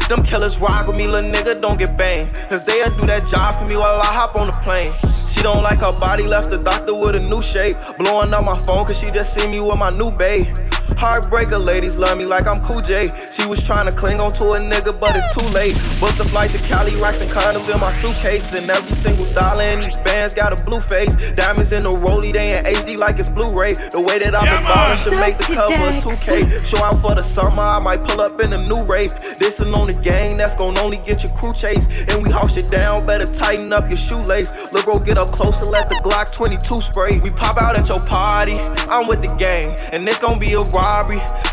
Them 0.07 0.23
killers 0.23 0.59
rock 0.59 0.87
with 0.87 0.97
me, 0.97 1.07
little 1.07 1.31
nigga, 1.31 1.59
don't 1.59 1.79
get 1.79 1.97
banged. 1.97 2.31
Cause 2.47 2.63
they'll 2.63 2.95
do 2.95 3.07
that 3.07 3.25
job 3.27 3.55
for 3.55 3.65
me 3.65 3.75
while 3.75 3.99
I 3.99 4.05
hop 4.05 4.35
on 4.35 4.47
the 4.47 4.53
plane. 4.53 4.93
She 5.27 5.41
don't 5.41 5.63
like 5.63 5.79
her 5.79 5.91
body, 5.99 6.27
left 6.27 6.51
the 6.51 6.59
doctor 6.59 6.93
with 6.93 7.15
a 7.15 7.27
new 7.27 7.41
shape. 7.41 7.75
Blowing 7.97 8.31
up 8.31 8.45
my 8.45 8.53
phone, 8.53 8.85
cause 8.85 8.99
she 8.99 9.09
just 9.09 9.33
see 9.33 9.47
me 9.47 9.59
with 9.59 9.79
my 9.79 9.89
new 9.89 10.11
babe. 10.11 10.45
Heartbreaker 10.93 11.63
ladies 11.63 11.97
love 11.97 12.17
me 12.17 12.25
like 12.25 12.47
I'm 12.47 12.61
Cool 12.61 12.81
J. 12.81 13.11
She 13.31 13.45
was 13.45 13.61
trying 13.61 13.85
to 13.85 13.95
cling 13.95 14.19
on 14.19 14.31
to 14.33 14.53
a 14.53 14.59
nigga, 14.59 14.97
but 14.99 15.15
it's 15.15 15.35
too 15.35 15.45
late. 15.49 15.75
Booked 15.99 16.17
the 16.17 16.23
flight 16.25 16.51
to 16.51 16.57
Cali, 16.59 16.95
racks 17.01 17.21
and 17.21 17.29
condoms 17.29 17.73
in 17.73 17.79
my 17.79 17.91
suitcase. 17.91 18.53
And 18.53 18.69
every 18.69 18.91
single 18.91 19.25
dollar 19.25 19.63
in 19.63 19.81
these 19.81 19.97
bands 19.97 20.33
got 20.33 20.59
a 20.59 20.63
blue 20.63 20.79
face. 20.79 21.13
Diamonds 21.31 21.71
in 21.71 21.83
the 21.83 21.89
rollie, 21.89 22.31
they 22.31 22.57
in 22.57 22.65
HD 22.65 22.97
like 22.97 23.19
it's 23.19 23.29
Blu-ray. 23.29 23.73
The 23.73 24.01
way 24.01 24.19
that 24.19 24.33
I'm 24.33 24.45
been 24.45 24.63
ballin' 24.63 24.97
should 24.97 25.19
make 25.19 25.37
the 25.37 25.55
cover 25.55 25.73
of 25.73 26.03
2K. 26.03 26.65
Show 26.65 26.83
out 26.83 27.01
for 27.01 27.15
the 27.15 27.23
summer, 27.23 27.61
I 27.61 27.79
might 27.79 28.03
pull 28.03 28.21
up 28.21 28.39
in 28.39 28.53
a 28.53 28.61
new 28.67 28.83
rave. 28.83 29.13
This 29.37 29.59
is 29.59 29.71
on 29.73 29.87
the 29.87 29.99
gang, 30.01 30.37
that's 30.37 30.55
gon' 30.55 30.77
only 30.77 30.97
get 30.97 31.23
your 31.23 31.33
crew 31.33 31.53
chase. 31.53 31.85
And 32.07 32.23
we 32.23 32.31
house 32.31 32.57
it 32.57 32.71
down, 32.71 33.05
better 33.05 33.25
tighten 33.25 33.73
up 33.73 33.89
your 33.89 33.97
shoelace. 33.97 34.73
Lil' 34.73 34.83
bro, 34.83 34.99
get 34.99 35.17
up 35.17 35.31
close 35.31 35.61
and 35.61 35.71
let 35.71 35.89
the 35.89 35.95
Glock 35.95 36.31
22 36.31 36.81
spray. 36.81 37.19
We 37.19 37.31
pop 37.31 37.57
out 37.57 37.75
at 37.75 37.89
your 37.89 37.99
party, 38.05 38.59
I'm 38.87 39.07
with 39.07 39.21
the 39.21 39.33
gang. 39.35 39.75
And 39.91 40.07
it's 40.07 40.21
gon' 40.21 40.39
be 40.39 40.53
a 40.53 40.61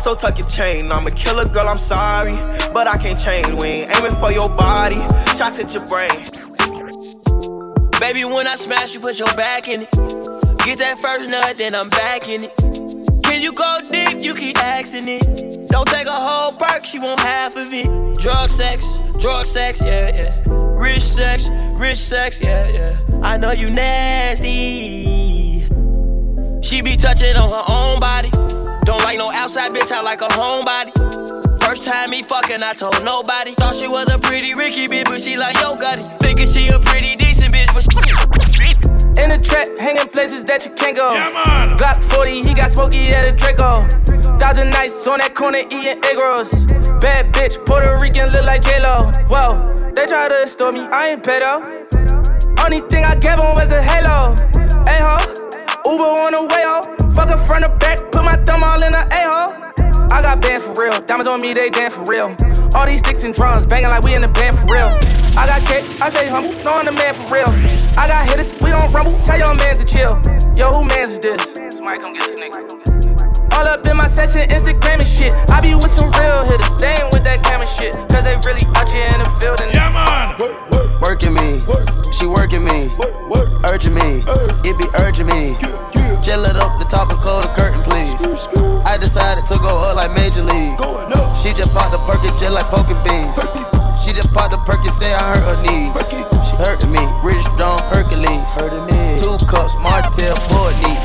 so 0.01 0.15
tuck 0.15 0.37
your 0.37 0.47
chain. 0.47 0.91
I'm 0.91 1.07
a 1.07 1.11
killer 1.11 1.47
girl, 1.47 1.67
I'm 1.67 1.77
sorry, 1.77 2.35
but 2.73 2.87
I 2.87 2.97
can't 2.97 3.17
change. 3.17 3.47
We 3.61 3.69
ain't 3.69 3.95
aiming 3.95 4.15
for 4.19 4.31
your 4.31 4.49
body, 4.49 4.99
shots 5.37 5.57
hit 5.57 5.73
your 5.73 5.85
brain. 5.87 6.09
Baby, 7.99 8.25
when 8.25 8.47
I 8.47 8.55
smash, 8.57 8.93
you 8.95 8.99
put 8.99 9.17
your 9.17 9.33
back 9.35 9.69
in 9.69 9.83
it. 9.83 9.91
Get 10.65 10.79
that 10.79 10.99
first 10.99 11.29
nut, 11.29 11.57
then 11.57 11.73
I'm 11.73 11.89
back 11.89 12.27
in 12.27 12.43
it. 12.43 13.23
Can 13.23 13.41
you 13.41 13.53
go 13.53 13.79
deep? 13.89 14.23
You 14.23 14.35
keep 14.35 14.57
asking 14.57 15.07
it. 15.07 15.69
Don't 15.69 15.87
take 15.87 16.07
a 16.07 16.11
whole 16.11 16.51
perk, 16.51 16.83
she 16.83 16.99
want 16.99 17.21
half 17.21 17.55
of 17.55 17.69
it. 17.71 18.17
Drug 18.19 18.49
sex, 18.49 18.99
drug 19.19 19.45
sex, 19.45 19.81
yeah, 19.81 20.13
yeah. 20.13 20.43
Rich 20.47 21.01
sex, 21.01 21.49
rich 21.73 21.97
sex, 21.97 22.41
yeah, 22.41 22.67
yeah. 22.69 22.97
I 23.21 23.37
know 23.37 23.51
you 23.51 23.69
nasty. 23.69 25.61
She 26.61 26.81
be 26.81 26.97
touching 26.97 27.37
on 27.37 27.49
her 27.49 27.63
own 27.69 27.99
body. 28.01 28.29
Don't 28.85 29.01
like 29.03 29.17
no 29.17 29.31
outside 29.31 29.71
bitch, 29.71 29.91
I 29.91 30.01
like 30.01 30.21
a 30.21 30.27
homebody. 30.27 30.91
First 31.63 31.85
time 31.85 32.09
me 32.09 32.21
fucking, 32.21 32.61
I 32.61 32.73
told 32.73 33.03
nobody. 33.03 33.53
Thought 33.53 33.75
she 33.75 33.87
was 33.87 34.11
a 34.13 34.19
pretty 34.19 34.53
Ricky 34.53 34.87
bitch, 34.87 35.05
but 35.05 35.21
she 35.21 35.37
like 35.37 35.55
yo 35.55 35.75
got 35.75 35.99
it. 35.99 36.07
Thinking 36.19 36.47
she 36.47 36.67
a 36.67 36.79
pretty 36.79 37.15
decent 37.15 37.53
bitch, 37.53 37.71
but 37.73 37.83
she 37.83 39.21
In 39.21 39.29
the 39.29 39.37
trap, 39.37 39.67
hanging 39.79 40.07
places 40.09 40.43
that 40.45 40.65
you 40.65 40.71
can't 40.73 40.97
go. 40.97 41.11
Glock 41.77 42.03
40, 42.11 42.43
he 42.43 42.53
got 42.53 42.71
smoky 42.71 43.07
at 43.13 43.27
a 43.27 43.31
Draco. 43.31 43.87
Thousand 44.37 44.71
nights 44.71 45.07
on 45.07 45.19
that 45.19 45.33
corner 45.35 45.59
eating 45.59 46.03
egg 46.03 46.17
rolls. 46.19 46.51
Bad 46.99 47.31
bitch, 47.33 47.63
Puerto 47.65 47.97
Rican, 48.01 48.29
look 48.31 48.45
like 48.45 48.63
J-Lo. 48.63 49.11
Whoa, 49.27 49.91
they 49.95 50.05
try 50.05 50.27
to 50.27 50.41
extort 50.41 50.73
me, 50.73 50.81
I 50.91 51.09
ain't 51.09 51.23
pedo. 51.23 51.83
Only 52.63 52.81
thing 52.87 53.05
I 53.05 53.15
gave 53.15 53.39
him 53.39 53.53
was 53.55 53.71
a 53.71 53.81
halo. 53.81 54.35
Hey 54.87 54.99
ho, 54.99 55.19
Uber 55.85 56.03
on 56.03 56.31
the 56.31 56.41
way 56.47 56.63
ho. 56.63 56.79
Fuck 57.13 57.29
her 57.29 57.37
front 57.45 57.67
or 57.67 57.75
back, 57.77 57.99
put 58.11 58.23
my 58.23 58.35
thumb 58.45 58.63
all 58.63 58.81
in 58.81 58.91
the 58.93 59.03
A 59.03 59.21
ho. 59.27 59.63
I 60.11 60.21
got 60.21 60.41
bands 60.41 60.63
for 60.63 60.73
real, 60.73 60.93
diamonds 61.01 61.27
on 61.27 61.41
me, 61.41 61.53
they 61.53 61.69
dance 61.69 61.93
for 61.93 62.05
real. 62.05 62.35
All 62.75 62.85
these 62.85 62.99
sticks 62.99 63.23
and 63.23 63.33
drums, 63.33 63.65
banging 63.65 63.89
like 63.89 64.03
we 64.03 64.15
in 64.15 64.21
the 64.21 64.27
band 64.27 64.57
for 64.57 64.65
real. 64.71 64.87
I 65.35 65.47
got 65.47 65.61
cake, 65.65 65.89
I 66.01 66.09
stay 66.09 66.29
humble, 66.29 66.53
knowing 66.63 66.85
the 66.85 66.93
man 66.93 67.13
for 67.13 67.27
real. 67.33 67.49
I 67.97 68.07
got 68.07 68.29
hitters, 68.29 68.53
we 68.61 68.69
don't 68.69 68.91
rumble, 68.93 69.17
tell 69.21 69.37
your 69.37 69.53
mans 69.55 69.79
to 69.79 69.85
chill. 69.85 70.21
Yo, 70.55 70.71
who 70.71 70.85
mans 70.85 71.09
is 71.09 71.19
this? 71.19 71.59
Somebody 71.73 71.99
come 71.99 72.13
get 72.13 72.29
this 72.29 72.39
nigga. 72.39 73.53
All 73.53 73.67
up 73.67 73.85
in 73.85 73.97
my 73.97 74.07
session, 74.07 74.47
Instagram 74.49 74.99
and 74.99 75.07
shit. 75.07 75.33
I 75.49 75.61
be 75.61 75.75
with 75.75 75.91
some 75.91 76.11
real 76.11 76.45
hitters, 76.45 76.77
they 76.79 76.93
ain't 76.93 77.11
with 77.11 77.23
that 77.25 77.43
camera 77.43 77.67
shit. 77.67 77.93
Cause 78.09 78.23
they 78.23 78.37
really 78.45 78.65
out 78.77 78.89
here 78.91 79.05
in 79.05 79.19
the 79.19 79.29
building. 79.41 79.69
Yeah, 79.73 79.89
man! 79.89 80.92
Working 81.03 81.35
me, 81.35 81.59
she 82.15 82.25
working 82.25 82.63
me, 82.63 82.87
urging 83.67 83.93
me, 83.93 84.23
it 84.63 84.75
be 84.79 84.87
urging 85.03 85.27
me. 85.27 85.59
Chill 86.23 86.47
it 86.47 86.55
up 86.55 86.79
the 86.79 86.87
top 86.87 87.11
and 87.11 87.19
close 87.19 87.43
the 87.43 87.51
curtain, 87.51 87.83
please. 87.83 88.15
I 88.87 88.95
decided 88.97 89.45
to 89.51 89.55
go 89.59 89.83
up 89.83 89.99
like 89.99 90.15
Major 90.15 90.47
League. 90.47 90.79
She 91.43 91.51
just 91.51 91.75
popped 91.75 91.91
the 91.91 91.99
Perky 92.07 92.31
just 92.39 92.55
like 92.55 92.71
poking 92.71 92.95
beans. 93.03 93.35
She 93.99 94.15
just 94.15 94.31
popped 94.31 94.55
the 94.55 94.57
Perky, 94.63 94.87
say 94.95 95.11
I 95.11 95.35
hurt 95.35 95.43
her 95.43 95.59
knees. 95.67 95.91
She 96.47 96.55
hurting 96.55 96.95
me, 96.95 97.03
Rich 97.19 97.43
Stone 97.51 97.83
Hercules. 97.91 98.47
Two 99.19 99.35
cups, 99.43 99.75
Martell, 99.83 100.39
neat. 100.87 101.03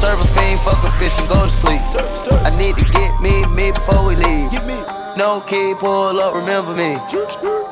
Serve 0.00 0.24
a 0.24 0.28
fiend, 0.32 0.56
fuck 0.64 0.80
a 0.80 0.90
bitch 0.96 1.12
and 1.20 1.28
go 1.28 1.44
to 1.44 1.52
sleep. 1.52 1.84
I 2.48 2.50
need 2.56 2.80
to 2.80 2.84
get 2.96 3.12
me, 3.20 3.44
me 3.52 3.76
before 3.76 4.08
we 4.08 4.16
leave. 4.16 4.56
No 5.20 5.44
key, 5.44 5.76
pull 5.76 6.16
up, 6.16 6.32
remember 6.32 6.72
me. 6.72 6.96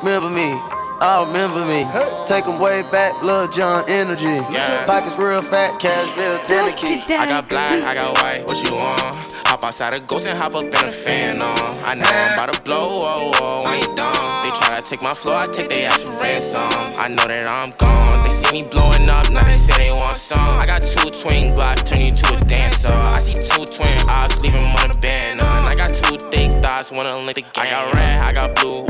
Remember 0.05 0.29
me. 0.29 0.76
I 0.99 1.23
remember 1.23 1.63
me. 1.65 1.85
Take 2.25 2.47
'em 2.47 2.59
way 2.59 2.81
back, 2.91 3.21
Lil 3.21 3.47
Jon 3.49 3.85
energy. 3.87 4.41
Yeah. 4.49 4.85
Pockets 4.85 5.17
real 5.17 5.41
fat, 5.41 5.79
cash 5.79 6.07
real 6.17 6.39
tenner 6.39 6.71
key. 6.71 7.03
I 7.13 7.25
got 7.27 7.47
black, 7.47 7.85
I 7.85 7.93
got 7.93 8.17
white, 8.21 8.47
what 8.47 8.57
you 8.63 8.75
want? 8.75 9.15
Hop 9.45 9.63
outside 9.63 9.95
a 9.95 9.99
ghost 9.99 10.27
and 10.27 10.37
hop 10.37 10.55
up 10.55 10.63
in 10.63 10.73
a 10.73 10.91
fan 10.91 11.41
on. 11.41 11.55
I 11.85 11.93
know 11.93 12.07
I'm 12.07 12.33
about 12.33 12.53
to 12.53 12.61
blow, 12.61 13.01
oh, 13.03 13.31
oh, 13.41 13.69
we 13.69 13.77
ain't 13.77 13.95
done. 13.95 14.43
They 14.43 14.49
try 14.59 14.75
to 14.75 14.81
take 14.81 15.01
my 15.01 15.13
floor, 15.13 15.35
I 15.35 15.45
take 15.47 15.69
their 15.69 15.87
ass 15.87 16.01
for 16.01 16.13
ransom. 16.21 16.67
I 16.97 17.07
know 17.09 17.27
that 17.27 17.45
I'm 17.47 17.71
gone. 17.77 18.23
They 18.23 18.29
see 18.29 18.51
me 18.51 18.67
blowing 18.67 19.07
up, 19.09 19.29
now 19.29 19.43
they 19.43 19.53
say 19.53 19.77
they 19.77 19.91
want 19.91 20.17
some. 20.17 20.39
I 20.39 20.65
got 20.65 20.81
two 20.81 21.11
twin 21.11 21.53
glocks, 21.55 21.85
turn 21.85 22.01
you 22.01 22.11
to 22.11 22.35
a 22.35 22.39
dancer. 22.45 22.91
I 22.91 23.19
see 23.19 23.35
two 23.35 23.65
twin 23.65 23.97
eyes, 24.09 24.35
leave 24.41 24.55
'em 24.55 24.75
on 24.75 24.91
a 24.91 24.97
banner. 24.99 25.45
And 25.45 25.67
I 25.67 25.75
got 25.75 25.93
two 25.93 26.17
thick 26.31 26.51
thighs, 26.61 26.87
just 26.87 26.91
wanna 26.91 27.15
link 27.17 27.35
the 27.35 27.41
game. 27.43 27.67
I 27.67 27.69
got 27.69 27.93
red, 27.93 28.15
I 28.27 28.31
got 28.33 28.55
blue, 28.55 28.83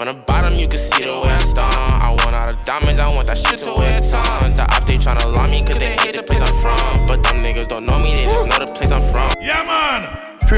from 0.00 0.16
the 0.16 0.22
bottom, 0.22 0.54
you 0.54 0.66
can 0.66 0.78
see 0.78 1.04
the 1.04 1.12
way 1.12 1.36
I. 1.58 2.00
I 2.02 2.08
want 2.24 2.34
all 2.34 2.48
the 2.48 2.56
diamonds, 2.64 3.00
I 3.00 3.08
want 3.08 3.26
that 3.26 3.36
shit 3.36 3.58
to 3.58 3.74
wear 3.76 4.00
ton. 4.00 4.54
The 4.54 4.62
op, 4.74 4.86
they 4.86 4.96
tryna 4.96 5.30
lie 5.36 5.50
me, 5.50 5.60
cause 5.60 5.78
they 5.78 5.92
hate 5.92 6.14
the 6.14 6.22
place 6.22 6.40
I'm 6.40 6.54
from. 6.62 7.06
But 7.06 7.22
them 7.22 7.36
niggas 7.40 7.68
don't 7.68 7.84
know 7.84 7.98
me, 7.98 8.14
they 8.14 8.24
just 8.24 8.46
know 8.46 8.64
the 8.64 8.72
place 8.72 8.92
I'm 8.92 9.00
from. 9.12 9.29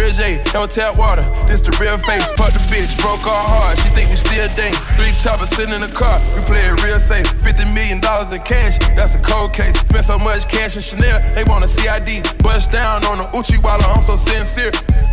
Man. 0.03 0.13
J, 0.13 0.43
don't 0.53 0.71
tap 0.71 0.99
water. 0.99 1.23
This 1.47 1.61
the 1.63 1.71
real 1.79 1.97
face. 1.97 2.27
Fuck 2.35 2.53
the 2.53 2.59
bitch, 2.67 2.99
broke 3.01 3.25
our 3.25 3.47
heart. 3.47 3.79
She 3.79 3.89
think 3.95 4.11
we 4.11 4.17
still 4.17 4.49
dang. 4.59 4.75
Three 4.99 5.15
choppers 5.15 5.51
sitting 5.51 5.75
in 5.75 5.81
the 5.81 5.89
car. 5.89 6.19
We 6.35 6.43
play 6.43 6.67
it 6.67 6.83
real 6.83 6.99
safe. 6.99 7.27
Fifty 7.41 7.65
million 7.71 8.01
dollars 8.01 8.33
in 8.33 8.43
cash. 8.43 8.79
That's 8.99 9.15
a 9.15 9.23
cold 9.23 9.55
case. 9.55 9.79
Spent 9.79 10.05
so 10.05 10.19
much 10.19 10.49
cash 10.49 10.75
in 10.75 10.83
Chanel, 10.83 11.23
they 11.35 11.45
want 11.45 11.65
a 11.65 11.69
CID. 11.69 12.27
Bust 12.43 12.73
down 12.73 13.05
on 13.07 13.19
the 13.19 13.27
Uchi 13.39 13.57
while 13.63 13.79
I'm 13.79 14.03
so 14.03 14.17
sincere. 14.17 14.73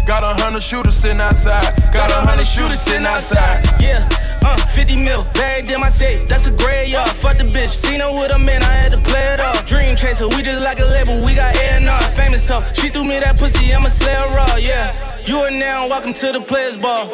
Got 0.10 0.26
a 0.26 0.34
hundred 0.42 0.64
shooters 0.64 0.98
sitting 0.98 1.22
outside. 1.22 1.70
Got 1.94 2.10
a 2.10 2.20
hundred 2.26 2.48
shooters 2.48 2.82
sitting 2.82 3.06
outside. 3.06 3.62
Yeah, 3.80 4.02
uh, 4.42 4.58
50 4.74 4.96
mil 5.06 5.24
buried 5.38 5.70
in 5.70 5.80
my 5.80 5.90
safe. 5.90 6.28
That's 6.28 6.48
a 6.48 6.52
graveyard. 6.58 7.10
Fuck 7.14 7.38
the 7.38 7.44
bitch. 7.44 7.70
Seen 7.70 8.00
her 8.02 8.12
with 8.12 8.34
a 8.34 8.40
man, 8.40 8.64
I 8.64 8.74
had 8.74 8.92
to 8.94 9.02
play 9.06 9.22
it 9.34 9.40
off. 9.40 9.66
Dream 9.68 9.96
chaser, 9.96 10.28
we 10.28 10.42
just 10.42 10.64
like 10.64 10.80
a 10.80 10.88
label. 10.98 11.24
We 11.24 11.36
got 11.36 11.56
A&R, 11.56 12.02
famous 12.18 12.50
hoe. 12.50 12.62
She 12.74 12.90
threw 12.90 13.04
me 13.04 13.20
that 13.20 13.38
pussy, 13.38 13.72
I'ma 13.74 13.90
slay 13.90 14.16
her 14.16 14.30
raw. 14.36 14.56
Yeah. 14.58 14.79
Yeah, 14.80 15.18
you 15.26 15.36
are 15.40 15.52
now 15.52 15.90
welcome 15.90 16.14
to 16.14 16.32
the 16.32 16.40
players 16.40 16.78
ball. 16.78 17.12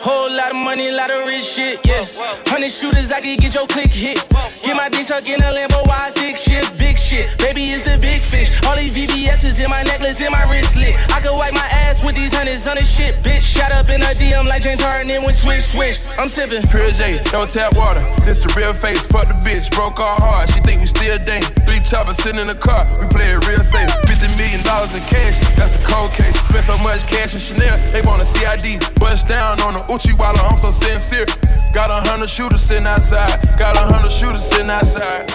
Whole 0.00 0.30
lot 0.30 0.50
of 0.50 0.56
money, 0.62 0.90
lot 0.92 1.10
of 1.10 1.26
rich 1.26 1.44
shit, 1.44 1.84
yeah. 1.84 2.06
Hundred 2.46 2.70
shooters, 2.70 3.10
I 3.10 3.20
can 3.20 3.36
get 3.36 3.54
your 3.54 3.66
click 3.66 3.90
hit. 3.90 4.22
Get 4.62 4.76
my 4.76 4.88
D 4.88 5.02
tuck 5.02 5.26
in 5.26 5.42
a 5.42 5.50
Lambo, 5.50 5.82
wide 5.86 6.12
stick 6.14 6.38
shit, 6.38 6.64
big 6.78 6.98
shit. 6.98 7.26
Baby, 7.38 7.74
it's 7.74 7.82
the 7.82 7.98
big 7.98 8.22
fish. 8.22 8.54
All 8.62 8.76
these 8.76 8.94
VVS's 8.94 9.58
in 9.58 9.70
my 9.70 9.82
necklace, 9.82 10.20
in 10.20 10.30
my 10.30 10.46
wristlet. 10.46 10.94
I 11.10 11.18
could 11.18 11.34
wipe 11.34 11.54
my 11.54 11.66
ass 11.74 12.04
with 12.04 12.14
these 12.14 12.34
hundreds 12.34 12.64
this 12.64 12.86
shit, 12.86 13.14
bitch. 13.26 13.42
Shot 13.42 13.72
up 13.72 13.88
in 13.90 14.02
a 14.02 14.14
DM 14.14 14.46
like 14.46 14.62
James 14.62 14.80
Harden, 14.80 15.08
then 15.08 15.22
went 15.22 15.34
switch, 15.34 15.62
swish. 15.62 15.98
I'm 16.16 16.28
sipping. 16.28 16.62
Pure 16.70 16.94
J, 16.94 17.18
don't 17.34 17.50
tap 17.50 17.74
water. 17.74 18.02
This 18.22 18.38
the 18.38 18.52
real 18.54 18.72
face. 18.72 19.06
Fuck 19.06 19.26
the 19.26 19.34
bitch, 19.42 19.70
broke 19.74 19.98
our 19.98 20.18
heart. 20.20 20.48
She 20.48 20.60
think 20.60 20.80
we 20.80 20.86
still 20.86 21.18
dang. 21.24 21.42
Three 21.66 21.80
choppers 21.80 22.18
sitting 22.22 22.40
in 22.40 22.46
the 22.46 22.54
car. 22.54 22.86
We 23.02 23.10
play 23.10 23.34
it 23.34 23.42
real 23.48 23.66
safe. 23.66 23.90
Fifty 24.06 24.30
million 24.38 24.62
dollars 24.62 24.94
in 24.94 25.02
cash, 25.10 25.42
that's 25.58 25.74
a 25.74 25.82
cold 25.82 26.12
case. 26.14 26.38
Spent 26.48 26.64
so 26.64 26.78
much 26.78 27.06
cash 27.06 27.34
in 27.34 27.40
Chanel, 27.42 27.76
they 27.90 28.02
want 28.02 28.22
a 28.22 28.26
CID. 28.26 28.78
Bust 29.00 29.26
down 29.26 29.60
on 29.62 29.74
the 29.74 29.84
Uchi 29.90 30.12
while 30.12 30.36
I'm 30.38 30.58
so 30.58 30.70
sincere. 30.70 31.26
Got 31.72 31.90
a 31.90 32.08
hundred 32.08 32.28
shooters 32.28 32.62
sitting 32.62 32.86
outside. 32.86 33.40
Got 33.58 33.76
a 33.76 33.80
hundred 33.80 34.12
shooters 34.12 34.44
sitting 34.44 34.70
outside. 34.70 35.30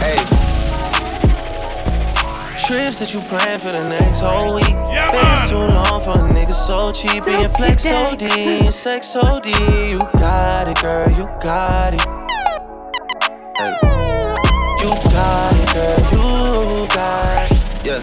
Hey. 0.00 0.16
Trips 2.56 3.00
that 3.00 3.12
you 3.12 3.20
plan 3.20 3.58
for 3.60 3.72
the 3.72 3.86
next 3.88 4.20
whole 4.20 4.54
week. 4.54 4.68
Yeah, 4.68 5.10
Been 5.12 5.50
too 5.50 5.74
long 5.74 6.00
for 6.00 6.12
a 6.12 6.28
nigga 6.32 6.54
so 6.54 6.92
cheap. 6.92 7.26
And 7.26 7.42
your 7.42 7.50
flex 7.50 7.84
OD, 7.84 8.22
your 8.62 8.72
sex 8.72 9.14
OD. 9.16 9.46
You 9.46 9.98
got 10.18 10.68
it, 10.68 10.80
girl, 10.80 11.10
you 11.10 11.26
got 11.42 11.92
it. 11.94 12.00
Hey. 13.58 13.74
You 14.80 14.90
got 15.10 15.54
it, 15.60 15.74
girl, 15.74 15.98
you 16.12 16.88
got 16.88 17.50
it. 17.52 17.58
Yeah. 17.84 18.00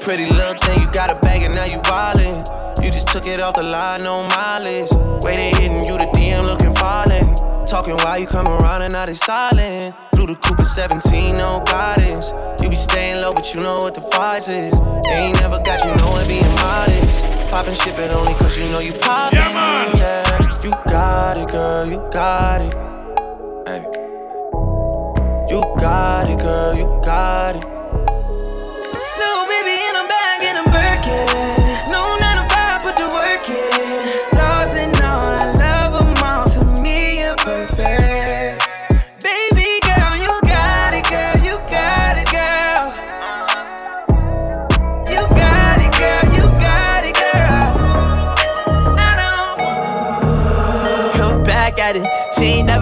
Pretty 0.00 0.26
little 0.26 0.54
thing, 0.60 0.82
you 0.82 0.90
got 0.92 1.10
a 1.10 1.18
bag 1.20 1.42
and 1.42 1.54
now 1.54 1.64
you 1.64 1.78
wildin'. 1.78 2.46
You 2.90 2.94
just 2.94 3.06
took 3.06 3.24
it 3.24 3.40
off 3.40 3.54
the 3.54 3.62
line, 3.62 4.02
no 4.02 4.24
mileage. 4.24 4.90
Waiting, 5.22 5.54
hitting 5.62 5.84
you 5.84 5.96
the 5.96 6.10
DM 6.10 6.44
looking 6.44 6.74
falling. 6.74 7.36
Talking 7.64 7.94
while 7.98 8.18
you 8.18 8.26
come 8.26 8.48
around 8.48 8.82
and 8.82 8.92
now 8.92 9.06
they 9.06 9.14
silent. 9.14 9.94
Through 10.12 10.26
the 10.26 10.34
Cooper 10.34 10.64
17, 10.64 11.36
no 11.36 11.62
guidance. 11.64 12.34
You 12.60 12.68
be 12.68 12.74
staying 12.74 13.22
low, 13.22 13.32
but 13.32 13.54
you 13.54 13.60
know 13.60 13.78
what 13.78 13.94
the 13.94 14.00
fight 14.00 14.48
is. 14.48 14.74
They 15.06 15.14
ain't 15.14 15.38
never 15.38 15.62
got 15.62 15.84
you 15.84 15.94
know 16.02 16.18
it 16.18 16.26
being 16.26 16.54
modest. 16.58 17.22
Poppin' 17.48 17.74
ship 17.74 17.96
it 17.96 18.12
only 18.12 18.34
cause 18.34 18.58
you 18.58 18.68
know 18.70 18.80
you 18.80 18.94
poppin'. 18.94 19.38
Yeah, 19.38 19.94
yeah. 19.94 20.54
You 20.64 20.70
got 20.90 21.38
it, 21.38 21.48
girl, 21.48 21.86
you 21.86 21.98
got 22.10 22.60
it. 22.60 22.74
Hey. 23.68 23.86
You 25.48 25.62
got 25.78 26.28
it, 26.28 26.40
girl, 26.40 26.74
you 26.74 26.86
got 27.04 27.54
it. 27.54 27.79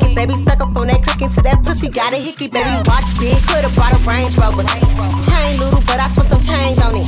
on 1.37 1.43
that 1.43 1.63
pussy, 1.63 1.87
got 1.87 2.13
a 2.13 2.17
hickey, 2.17 2.47
baby, 2.47 2.69
watch 2.87 3.07
big, 3.19 3.37
could've 3.47 3.73
brought 3.75 3.93
a 3.93 3.99
Range 4.03 4.35
Rover. 4.37 4.63
Chain 5.23 5.59
little, 5.59 5.81
but 5.87 5.99
I 5.99 6.09
spent 6.11 6.27
some 6.27 6.43
change 6.43 6.79
on 6.81 6.95
it. 6.95 7.07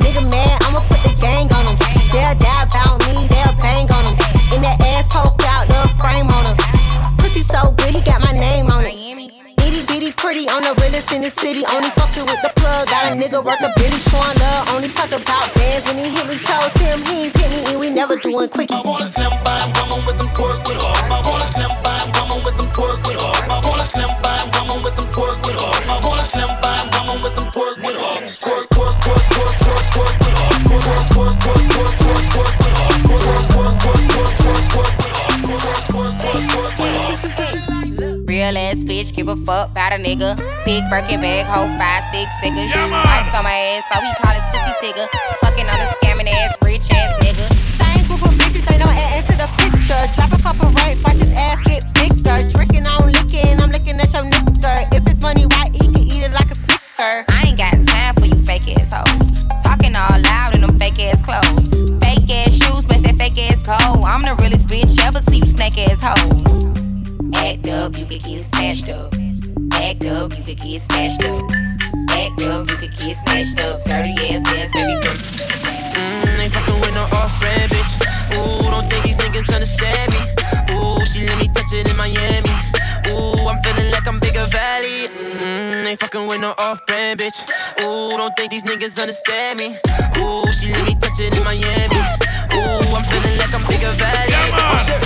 Nigga 0.00 0.22
mad, 0.28 0.58
I'ma 0.68 0.80
put 0.84 1.00
the 1.04 1.14
gang 1.20 1.48
on 1.52 1.64
him. 1.64 1.76
They'll 2.12 2.36
die 2.36 2.62
about 2.66 3.00
me, 3.08 3.14
they'll 3.30 3.56
bang 3.62 3.88
on 3.88 4.04
him. 4.04 4.16
In 4.52 4.60
that 4.62 4.78
ass 4.94 5.08
poke 5.08 5.40
out, 5.48 5.68
the 5.68 5.80
frame 5.96 6.28
on 6.28 6.44
him. 6.44 6.56
Pussy 7.16 7.40
so 7.40 7.72
good, 7.78 7.94
he 7.94 8.00
got 8.02 8.20
my 8.20 8.32
name 8.36 8.68
on 8.68 8.84
it. 8.84 8.94
Itty 9.64 9.82
bitty 9.88 10.12
pretty 10.12 10.44
on 10.52 10.62
the 10.62 10.76
realest 10.84 11.12
in 11.12 11.22
the 11.22 11.30
city. 11.30 11.64
Only 11.72 11.88
fucking 11.96 12.26
with 12.28 12.42
the 12.44 12.52
plug. 12.54 12.86
Got 12.92 13.10
a 13.10 13.16
nigga 13.16 13.40
worth 13.40 13.64
a 13.64 13.72
billy 13.74 13.98
showing 13.98 14.36
love. 14.44 14.76
Only 14.76 14.88
talk 14.92 15.10
about 15.10 15.48
bands 15.56 15.88
when 15.88 16.04
he 16.04 16.12
hit 16.12 16.26
me. 16.28 16.36
Chose 16.38 16.74
him, 16.78 16.98
he 17.08 17.26
ain't 17.26 17.34
pick 17.34 17.48
me, 17.48 17.60
and 17.72 17.80
we 17.80 17.88
never 17.90 18.16
doing 18.16 18.48
quickie. 18.48 18.74
I 18.74 18.82
want 18.84 19.02
a 19.02 19.08
slim 19.08 19.32
fine 19.42 19.72
woman 19.80 20.04
with 20.06 20.16
some 20.20 20.28
pork 20.36 20.62
with 20.68 20.78
her. 20.78 20.92
I 21.10 21.18
want 21.24 21.42
a 21.42 21.48
slim 21.48 21.72
fine 21.82 22.08
woman 22.14 22.44
with 22.44 22.54
some 22.54 22.70
pork 22.70 22.93
slim 23.94 24.10
fine 24.22 24.50
woman 24.58 24.82
with 24.82 24.94
some 24.94 25.08
pork 25.14 25.38
with 25.46 25.54
her. 25.54 25.70
I 25.86 25.96
want 26.02 26.18
a 26.18 26.26
slim 26.26 26.50
fine 26.58 26.86
woman 26.94 27.22
with 27.22 27.34
some 27.34 27.46
pork 27.54 27.76
with 27.78 27.94
her. 27.94 28.18
Pork, 28.42 28.66
pork, 28.74 28.94
pork, 29.06 29.22
pork, 29.30 29.54
pork, 29.62 29.84
pork 29.94 30.14
with 30.18 30.82
her. 30.82 30.98
Pork, 31.14 31.38
pork, 31.38 31.62
pork, 31.62 31.62
pork, 31.70 32.02
pork, 32.34 32.52
pork 32.66 33.04
with 33.06 33.22
her. 33.22 33.38
With 33.46 34.02
with. 34.74 35.04
Real 38.26 38.58
ass 38.58 38.82
bitch, 38.82 39.14
give 39.14 39.28
a 39.28 39.36
fuck 39.36 39.70
about 39.70 39.92
a 39.92 39.96
nigga. 39.96 40.34
Big 40.64 40.82
Birkin 40.90 41.20
bag, 41.20 41.46
hold 41.46 41.70
five, 41.78 42.02
six 42.10 42.26
figures. 42.42 42.72
Ice 42.74 43.34
on 43.34 43.44
my 43.44 43.54
ass, 43.54 43.84
so 43.92 44.00
he 44.02 44.10
call 44.18 44.34
it 44.34 44.42
pussy 44.50 44.72
tigger. 44.82 45.06
Fucking 45.42 45.68
on 45.70 45.78
a 45.78 45.86
scamming 45.94 46.28
ass, 46.34 46.56
rich 46.64 46.90
ass 46.90 47.14
nigga. 47.22 47.46
Same 47.78 48.02
group 48.08 48.22
of 48.26 48.34
bitches, 48.34 48.66
ain't 48.72 48.82
no 48.82 48.90
add 48.90 49.22
to 49.28 49.36
the 49.38 49.46
picture. 49.62 50.02
Drop 50.16 50.32
a 50.32 50.42
couple 50.42 50.68
racks, 50.72 50.98
watch 51.04 51.22
his 51.22 51.32
ass 51.38 51.62
get 51.64 51.84
bigger. 51.94 52.42
Drinking, 52.50 52.83
bitch. 87.34 87.80
Ooh, 87.82 88.16
don't 88.16 88.34
think 88.36 88.50
these 88.50 88.62
niggas 88.62 89.00
understand 89.00 89.58
me. 89.58 89.76
Ooh, 90.18 90.52
she 90.52 90.72
let 90.72 90.84
me 90.86 90.94
touch 90.94 91.18
it 91.20 91.36
in 91.36 91.44
Miami. 91.44 91.96
Ooh, 92.54 92.94
I'm 92.94 93.04
feeling 93.04 93.38
like 93.38 93.54
I'm 93.54 93.66
bigger 93.66 93.90
valley. 93.98 94.32
Oh, 94.56 95.00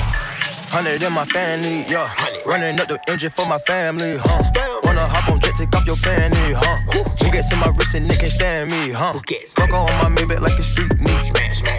hundred 0.69 1.03
in 1.03 1.13
my 1.13 1.25
family, 1.27 1.85
yeah. 1.89 2.09
Running 2.45 2.79
up 2.81 2.89
the 2.89 3.01
engine 3.09 3.31
for 3.31 3.47
my 3.47 3.59
family, 3.59 4.17
huh? 4.19 4.43
Wanna 4.85 5.01
hop 5.01 5.31
on 5.31 5.41
jet, 5.41 5.55
take 5.57 5.75
off 5.75 5.87
your 5.87 5.97
fanny, 5.97 6.37
huh? 6.53 6.77
Bugatti 7.19 7.53
in 7.53 7.59
my 7.59 7.69
wrist 7.69 7.95
and 7.95 8.11
they 8.11 8.17
can't 8.17 8.33
stand 8.33 8.71
me, 8.71 8.91
huh? 8.91 9.13
Fuck 9.57 9.73
on 9.73 9.87
my 10.03 10.09
Maybach 10.17 10.41
like 10.41 10.59
it's 10.59 10.67
street 10.67 10.93
meat. 11.01 11.33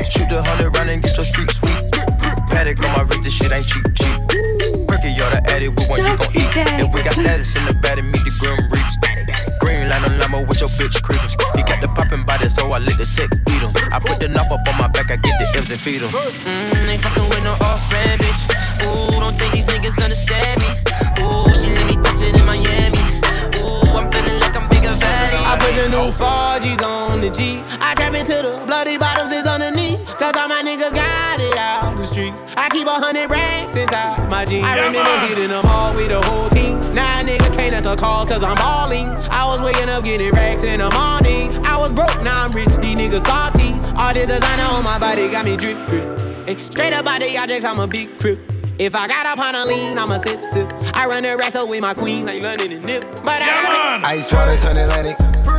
Shoot 0.09 0.29
the 0.29 0.41
hundred 0.43 0.75
round 0.75 0.89
and 0.89 1.03
get 1.03 1.15
your 1.17 1.25
street 1.25 1.51
sweet. 1.51 1.91
Patek 2.49 2.83
on 2.83 2.91
my 2.97 3.03
wrist, 3.03 3.23
this 3.23 3.33
shit 3.33 3.51
ain't 3.51 3.65
cheap, 3.65 3.85
cheap. 3.93 4.17
Perky, 4.87 5.11
y'all 5.13 5.29
the 5.29 5.41
addict 5.53 5.77
with 5.77 5.89
one 5.89 5.99
you 5.99 6.17
gon' 6.17 6.33
eat. 6.33 6.81
If 6.81 6.93
we 6.93 7.03
got 7.03 7.13
status 7.13 7.55
in 7.55 7.65
the 7.65 7.73
bed 7.75 7.99
and 7.99 8.11
meet 8.11 8.23
the 8.25 8.33
grim 8.39 8.57
reaps. 8.71 9.08
Green 9.69 9.87
line 9.87 10.03
on 10.03 10.17
limo 10.17 10.41
with 10.49 10.61
your 10.61 10.69
bitch 10.81 10.97
creepers. 11.03 11.37
He 11.53 11.61
got 11.61 11.77
the 11.79 11.89
poppin' 11.93 12.25
body, 12.25 12.49
so 12.49 12.71
I 12.73 12.79
let 12.79 12.97
the 12.97 13.05
tech 13.05 13.29
beat 13.45 13.61
him. 13.61 13.69
I 13.93 13.99
put 13.99 14.19
the 14.19 14.27
knife 14.27 14.49
up 14.49 14.65
on 14.65 14.75
my 14.81 14.87
back, 14.87 15.11
I 15.13 15.17
get 15.21 15.37
the 15.37 15.45
M's 15.61 15.69
and 15.69 15.79
feed 15.79 16.01
him. 16.01 16.09
Mm, 16.09 16.89
ain't 16.89 17.03
fucking 17.05 17.29
with 17.29 17.43
no 17.45 17.53
off 17.61 17.77
friend, 17.85 18.17
bitch. 18.17 18.49
Ooh, 18.81 19.21
don't 19.21 19.37
think 19.37 19.53
these 19.53 19.69
niggas 19.69 20.01
understand 20.01 20.57
me. 20.57 20.69
Ooh, 21.21 21.45
she 21.53 21.69
let 21.69 21.85
me 21.85 22.01
touch 22.01 22.17
it 22.17 22.33
in 22.33 22.45
Miami. 22.49 22.97
Ooh, 23.61 23.93
I'm 23.93 24.09
feeling 24.09 24.41
like 24.41 24.57
I'm 24.57 24.65
bigger 24.73 24.89
valley. 24.97 25.37
I 25.45 25.53
put 25.61 25.77
the 25.77 25.85
new 25.93 26.09
4Gs 26.17 26.81
on 26.81 27.21
the 27.21 27.29
G. 27.29 27.61
I 27.77 27.93
trap 27.93 28.17
into 28.17 28.41
the 28.41 28.65
bloody 28.65 28.97
bottoms 28.97 29.31
is 29.31 29.45
underneath. 29.45 30.01
Cause 30.17 30.33
all 30.33 30.49
my 30.49 30.65
niggas 30.65 30.97
got 30.97 31.37
it 31.39 31.55
out 31.61 31.95
the 31.95 32.05
streets. 32.09 32.41
I 32.57 32.69
keep 32.69 32.87
a 32.87 32.97
hundred 32.97 33.29
racks 33.29 33.75
inside 33.75 34.17
my 34.33 34.45
jeans. 34.45 34.65
I 34.65 34.81
remember 34.81 35.13
hitting 35.29 35.53
them 35.53 35.65
all 35.69 35.93
with 35.93 36.09
the 36.09 36.21
whole 36.25 36.49
team. 36.49 36.58
Now 37.29 37.37
nigga 37.37 37.55
can't 37.55 37.73
answer 37.75 37.95
call 37.95 38.25
cause 38.25 38.43
I'm 38.43 38.55
balling. 38.55 39.07
I 39.29 39.45
was 39.45 39.61
waking 39.61 39.87
up 39.87 40.03
getting 40.03 40.31
racks 40.31 40.63
in 40.63 40.79
the 40.79 40.89
morning. 40.89 41.63
I 41.63 41.77
was 41.77 41.91
broke, 41.91 42.23
now 42.23 42.43
I'm 42.43 42.51
rich, 42.51 42.75
these 42.77 42.95
niggas 42.95 43.21
salty. 43.21 43.73
All 43.95 44.13
this 44.13 44.27
designer 44.27 44.63
on 44.63 44.83
my 44.83 44.97
body 44.97 45.29
got 45.29 45.45
me 45.45 45.55
drip, 45.55 45.77
drip. 45.87 46.07
Ay, 46.47 46.57
straight 46.71 46.93
up 46.93 47.05
out 47.05 47.21
the 47.21 47.37
objects, 47.37 47.65
I'm 47.65 47.79
a 47.79 47.85
big 47.87 48.17
crip. 48.17 48.39
If 48.79 48.95
I 48.95 49.07
got 49.07 49.27
up 49.27 49.37
on 49.39 49.53
a 49.53 49.65
lean, 49.65 49.99
I'm 49.99 50.11
a 50.11 50.17
sip, 50.17 50.43
sip. 50.43 50.73
I 50.95 51.05
run 51.05 51.23
the 51.23 51.37
wrestle 51.37 51.67
with 51.67 51.81
my 51.81 51.93
queen, 51.93 52.25
like 52.25 52.41
London 52.41 52.71
and 52.71 52.85
Nip. 52.85 53.03
But 53.23 53.43
I 53.43 54.01
Ice 54.05 54.31
water 54.31 54.57
turn 54.57 54.77
Atlantic. 54.77 55.58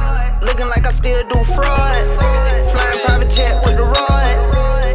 Looking 0.51 0.67
like 0.67 0.83
I 0.85 0.91
still 0.91 1.23
do 1.31 1.39
fraud. 1.55 1.95
Flying 2.75 2.99
private 3.07 3.31
jet 3.31 3.63
with 3.63 3.79
the 3.79 3.87
rod. 3.87 4.35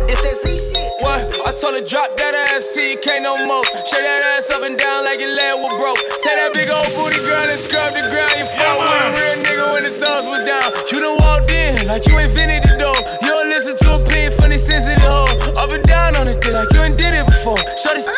It's 0.04 0.20
that 0.20 0.36
Z 0.44 0.52
shit. 0.52 0.92
What? 1.00 1.24
I 1.48 1.50
told 1.56 1.72
her 1.72 1.80
drop 1.80 2.12
that 2.12 2.34
ass, 2.52 2.68
see 2.76 2.92
you 2.92 3.00
can't 3.00 3.24
no 3.24 3.32
more. 3.48 3.64
Shake 3.88 4.04
that 4.04 4.20
ass 4.36 4.52
up 4.52 4.60
and 4.68 4.76
down 4.76 5.00
like 5.08 5.16
your 5.16 5.32
leg 5.32 5.56
was 5.56 5.72
broke. 5.80 5.96
Say 6.20 6.36
that 6.36 6.52
big 6.52 6.68
old 6.68 6.84
booty 7.00 7.24
girl 7.24 7.40
and 7.40 7.56
scrub 7.56 7.88
the 7.96 8.04
ground. 8.04 8.36
You 8.36 8.44
fuck 8.52 8.76
with 8.84 9.00
a 9.00 9.10
real 9.16 9.36
nigga 9.48 9.64
when 9.72 9.82
the 9.88 9.92
thumbs 9.96 10.28
was 10.28 10.44
down. 10.44 10.68
You 10.92 11.00
done 11.00 11.16
walked 11.24 11.48
in 11.48 11.88
like 11.88 12.04
you 12.04 12.20
invented 12.20 12.60
the 12.60 12.76
door. 12.76 12.98
You 13.24 13.32
don't 13.32 13.48
listen 13.48 13.80
to 13.80 13.88
a 13.96 14.00
pin 14.12 14.28
for 14.36 14.52
the 14.52 14.60
sensitive 14.60 15.08
hoe. 15.08 15.32
Up 15.56 15.72
and 15.72 15.80
down 15.88 16.20
on 16.20 16.28
it, 16.28 16.36
like 16.52 16.68
you 16.76 16.84
ain't 16.84 17.00
did 17.00 17.16
it 17.16 17.24
before. 17.24 17.56
Shorty 17.80 18.04
s- 18.04 18.12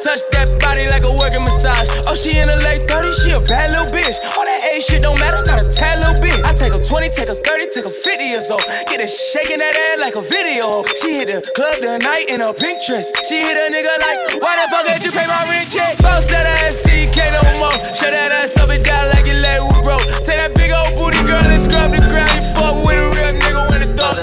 touch 0.00 0.24
that 0.32 0.48
body 0.60 0.88
like 0.88 1.04
a 1.04 1.12
working 1.12 1.44
massage. 1.44 1.88
Oh, 2.08 2.16
she 2.16 2.32
in 2.32 2.48
her 2.48 2.60
late 2.64 2.88
30s, 2.88 3.16
she 3.20 3.30
a 3.36 3.40
bad 3.44 3.72
little 3.72 3.88
bitch. 3.92 4.16
All 4.36 4.44
that 4.44 4.60
age 4.72 4.84
shit 4.84 5.04
don't 5.04 5.18
matter, 5.20 5.40
not 5.44 5.60
a 5.60 5.68
tad 5.68 6.00
little 6.00 6.16
bit. 6.24 6.40
I 6.48 6.56
take 6.56 6.72
her 6.72 6.82
20, 6.82 7.12
take 7.12 7.28
her 7.28 7.36
30, 7.36 7.68
take 7.68 7.84
her 7.84 7.92
50 7.92 8.24
years 8.24 8.48
old. 8.48 8.64
Get 8.88 9.04
her 9.04 9.10
shaking 9.10 9.60
that 9.60 9.76
ass 9.76 10.00
like 10.00 10.16
a 10.16 10.24
video. 10.24 10.82
She 11.00 11.20
hit 11.20 11.28
the 11.28 11.44
club 11.52 11.76
tonight 11.84 12.32
in 12.32 12.40
a 12.40 12.50
pink 12.56 12.80
dress. 12.88 13.12
She 13.28 13.44
hit 13.44 13.56
a 13.56 13.66
nigga 13.68 13.92
like, 14.00 14.18
why 14.40 14.56
the 14.56 14.66
fuck 14.72 14.84
did 14.88 15.04
you 15.04 15.12
pay 15.12 15.28
my 15.28 15.44
rent 15.48 15.68
check? 15.68 16.00
Bounce 16.00 16.28
that 16.32 16.48
ass, 16.64 16.80
see 16.80 17.06
no 17.30 17.42
more. 17.60 17.76
Shut 17.92 18.16
that 18.16 18.32
ass 18.32 18.56
up 18.56 18.72
and 18.72 18.84
down 18.84 19.04
like 19.12 19.28
your 19.28 19.40
leg 19.44 19.60
was 19.60 19.80
broke. 19.84 20.04
Take 20.24 20.40
that 20.40 20.56
big 20.56 20.72
old 20.72 20.90
booty 20.96 21.20
girl 21.28 21.44
and 21.44 21.60
scrub 21.60 21.92
the 21.92 22.00
ground. 22.08 22.32
You 22.40 22.48
fuck 22.56 22.74
with 22.86 23.04
a 23.04 23.08
real 23.12 23.32
nigga 23.36 23.62
when 23.68 23.80
it's 23.84 23.92
dark. 23.92 24.16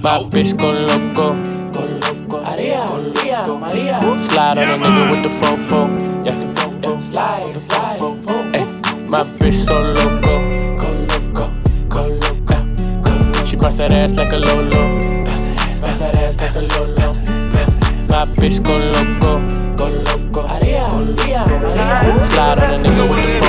My 0.00 0.24
bitch 0.32 0.56
go 0.56 0.72
loco. 0.72 1.39
Slide 4.30 4.58
on 4.58 4.68
a 4.68 4.76
nigga 4.78 5.10
with 5.10 5.22
the 5.24 5.28
fofo. 5.28 5.90
Yeah. 6.24 6.30
yeah. 6.30 7.00
Slide, 7.00 7.56
slide. 7.60 8.00
Ay, 8.54 8.64
my 9.08 9.24
bitch 9.40 9.54
so 9.54 9.74
loco. 9.82 10.34
Loco, 11.34 11.50
go 11.88 12.06
loco. 12.06 13.44
She 13.44 13.56
bust 13.56 13.78
that 13.78 13.90
ass 13.90 14.14
like 14.14 14.32
a 14.32 14.36
lolo. 14.36 15.00
My 18.08 18.24
bitch 18.38 18.62
go 18.62 18.78
loco, 18.78 19.40
go 19.74 19.86
loco. 20.06 20.46
Slide 22.28 22.58
on 22.58 22.70
a 22.70 22.88
nigga 22.88 23.04
with 23.10 23.22
the 23.26 23.39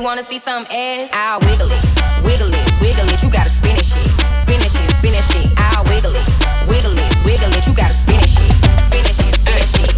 You 0.00 0.06
wanna 0.06 0.24
see 0.24 0.38
some 0.38 0.64
ass? 0.72 1.10
I'll 1.12 1.40
wiggle 1.40 1.68
it, 1.68 1.84
wiggle 2.24 2.48
it, 2.48 2.80
wiggle 2.80 3.04
it. 3.04 3.22
You 3.22 3.28
gotta 3.28 3.50
spin 3.50 3.76
it 3.76 3.84
shit, 3.84 4.08
spin 4.40 4.56
it 4.56 4.72
shit, 4.72 4.88
spin 4.96 5.12
it 5.12 5.20
shit. 5.28 5.52
I'll 5.60 5.84
wiggle 5.92 6.16
it, 6.16 6.24
wiggle 6.72 6.96
it, 6.96 7.12
wiggle 7.20 7.52
it. 7.52 7.66
You 7.68 7.76
gotta 7.76 7.92
spin 7.92 8.16
it 8.16 8.32
shit, 8.32 8.48
spin 8.88 9.04
it 9.04 9.12
shit, 9.12 9.36
spin 9.36 9.60
it 9.60 9.68
shit. 9.68 9.92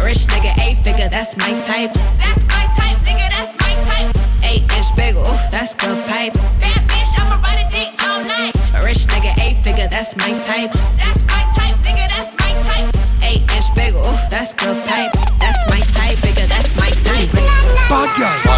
Rich 0.00 0.32
nigga, 0.32 0.48
eight 0.64 0.80
figure, 0.80 1.12
that's 1.12 1.36
my 1.36 1.52
type. 1.68 1.92
That's 2.24 2.48
my 2.48 2.64
type, 2.72 2.96
nigga. 3.04 3.28
That's 3.36 3.52
my 3.60 3.76
type. 3.84 4.16
Eight 4.48 4.64
inch 4.64 4.88
bagel, 4.96 5.28
that's 5.52 5.76
the 5.76 5.92
pipe. 6.08 6.32
That 6.64 6.80
bitch, 6.88 7.12
I'ma 7.20 7.36
ride 7.44 7.60
a 7.60 7.68
dick 7.68 7.92
all 8.00 8.24
night. 8.24 8.56
Rich 8.80 9.12
nigga, 9.12 9.36
eight 9.44 9.60
figure, 9.60 9.92
that's 9.92 10.16
my 10.16 10.32
type. 10.48 10.72
That's 10.96 11.20
my 11.28 11.44
type, 11.52 11.76
nigga. 11.84 12.08
That's 12.16 12.32
my 12.40 12.48
type. 12.64 12.88
Eight 13.28 13.44
inch 13.52 13.68
bagel, 13.76 14.08
that's 14.32 14.56
the 14.56 14.72
pipe. 14.88 15.12
That's 15.36 15.60
my 15.68 15.84
type, 15.92 16.16
bigger, 16.24 16.48
that's 16.48 16.72
my 16.80 16.88
type. 17.04 17.28
Bad 17.92 18.08
girl, 18.16 18.53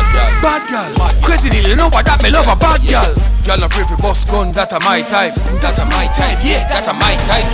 bad 0.47 0.63
girl. 0.71 0.95
Crazy 1.27 1.51
deal, 1.51 1.67
you 1.69 1.75
know 1.75 1.91
what 1.91 2.07
that 2.07 2.23
me 2.23 2.31
love 2.31 2.47
a 2.47 2.55
bad 2.55 2.79
girl. 2.87 3.11
Girl 3.43 3.59
no 3.59 3.69
free 3.69 3.83
for 3.91 3.99
bust 3.99 4.31
gun, 4.31 4.53
that 4.53 4.71
a 4.71 4.79
my 4.87 5.03
type. 5.03 5.35
That 5.59 5.75
a 5.83 5.85
my 5.91 6.07
type, 6.15 6.39
yeah, 6.47 6.63
that 6.71 6.87
a 6.87 6.95
my 6.95 7.19
type. 7.27 7.51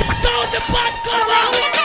Bad 0.68 0.92
girl, 1.00 1.81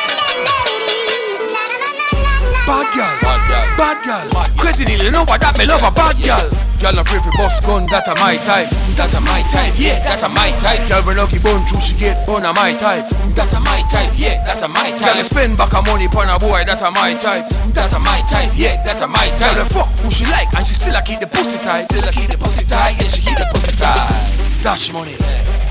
bad 2.68 2.88
girl, 2.92 3.16
bad 3.24 3.42
girl. 3.48 3.68
bad 3.80 3.98
girl. 4.04 4.44
Crazy 4.60 4.84
deal, 4.84 5.00
you 5.00 5.12
know 5.12 5.24
what 5.24 5.40
that 5.40 5.56
me 5.56 5.64
love 5.66 5.82
a 5.88 5.92
bad 5.96 6.20
girl. 6.20 6.44
Girl 6.84 6.94
no 6.94 7.04
free 7.08 7.24
for 7.24 7.32
bust 7.40 7.64
gun, 7.64 7.88
that 7.88 8.06
a 8.12 8.14
my 8.20 8.36
type. 8.44 8.68
That 9.00 9.16
a 9.16 9.20
my 9.24 9.42
type, 9.48 9.74
yeah, 9.80 10.04
that 10.04 10.22
a 10.22 10.30
my 10.30 10.52
type. 10.60 10.84
Girl 10.92 11.02
when 11.08 11.18
lucky 11.18 11.40
bone 11.40 11.64
true, 11.64 11.80
she 11.80 11.96
get 11.96 12.28
bone 12.28 12.44
a 12.44 12.52
my 12.52 12.76
type. 12.76 13.08
That 13.34 13.50
a 13.56 13.60
my 13.64 13.82
type, 13.88 14.12
yeah, 14.20 14.44
that 14.44 14.62
a 14.62 14.68
my 14.68 14.92
type. 14.94 15.16
Girl 15.16 15.24
spend 15.24 15.56
back 15.56 15.72
her 15.72 15.82
money 15.88 16.12
pon 16.12 16.28
a 16.28 16.36
boy, 16.38 16.68
that 16.68 16.84
a 16.84 16.92
my 16.92 17.16
type. 17.18 17.48
That 17.72 17.96
a 17.96 18.00
my 18.04 18.20
type, 18.28 18.52
yeah, 18.54 18.76
that 18.84 19.00
a 19.00 19.08
my 19.08 19.32
type. 19.40 19.56
Girl 19.56 19.66
fuck 19.72 19.88
who 20.04 20.12
she 20.12 20.28
like 20.28 20.52
and 20.54 20.68
she 20.68 20.76
still 20.76 20.94
a 20.94 21.02
keep 21.02 21.24
the 21.24 21.30
pussy 21.32 21.58
tight. 21.58 21.88
Still 21.88 22.04
a 22.04 22.12
keep 22.12 22.28
the 22.28 22.38
pussy 22.38 22.68
tight, 22.68 23.00
yeah, 23.00 23.08
she 23.08 23.24
keep 23.24 23.40
the 23.40 23.48
pussy 23.56 23.74
tight. 23.80 24.12
Dash 24.62 24.92
money, 24.92 25.16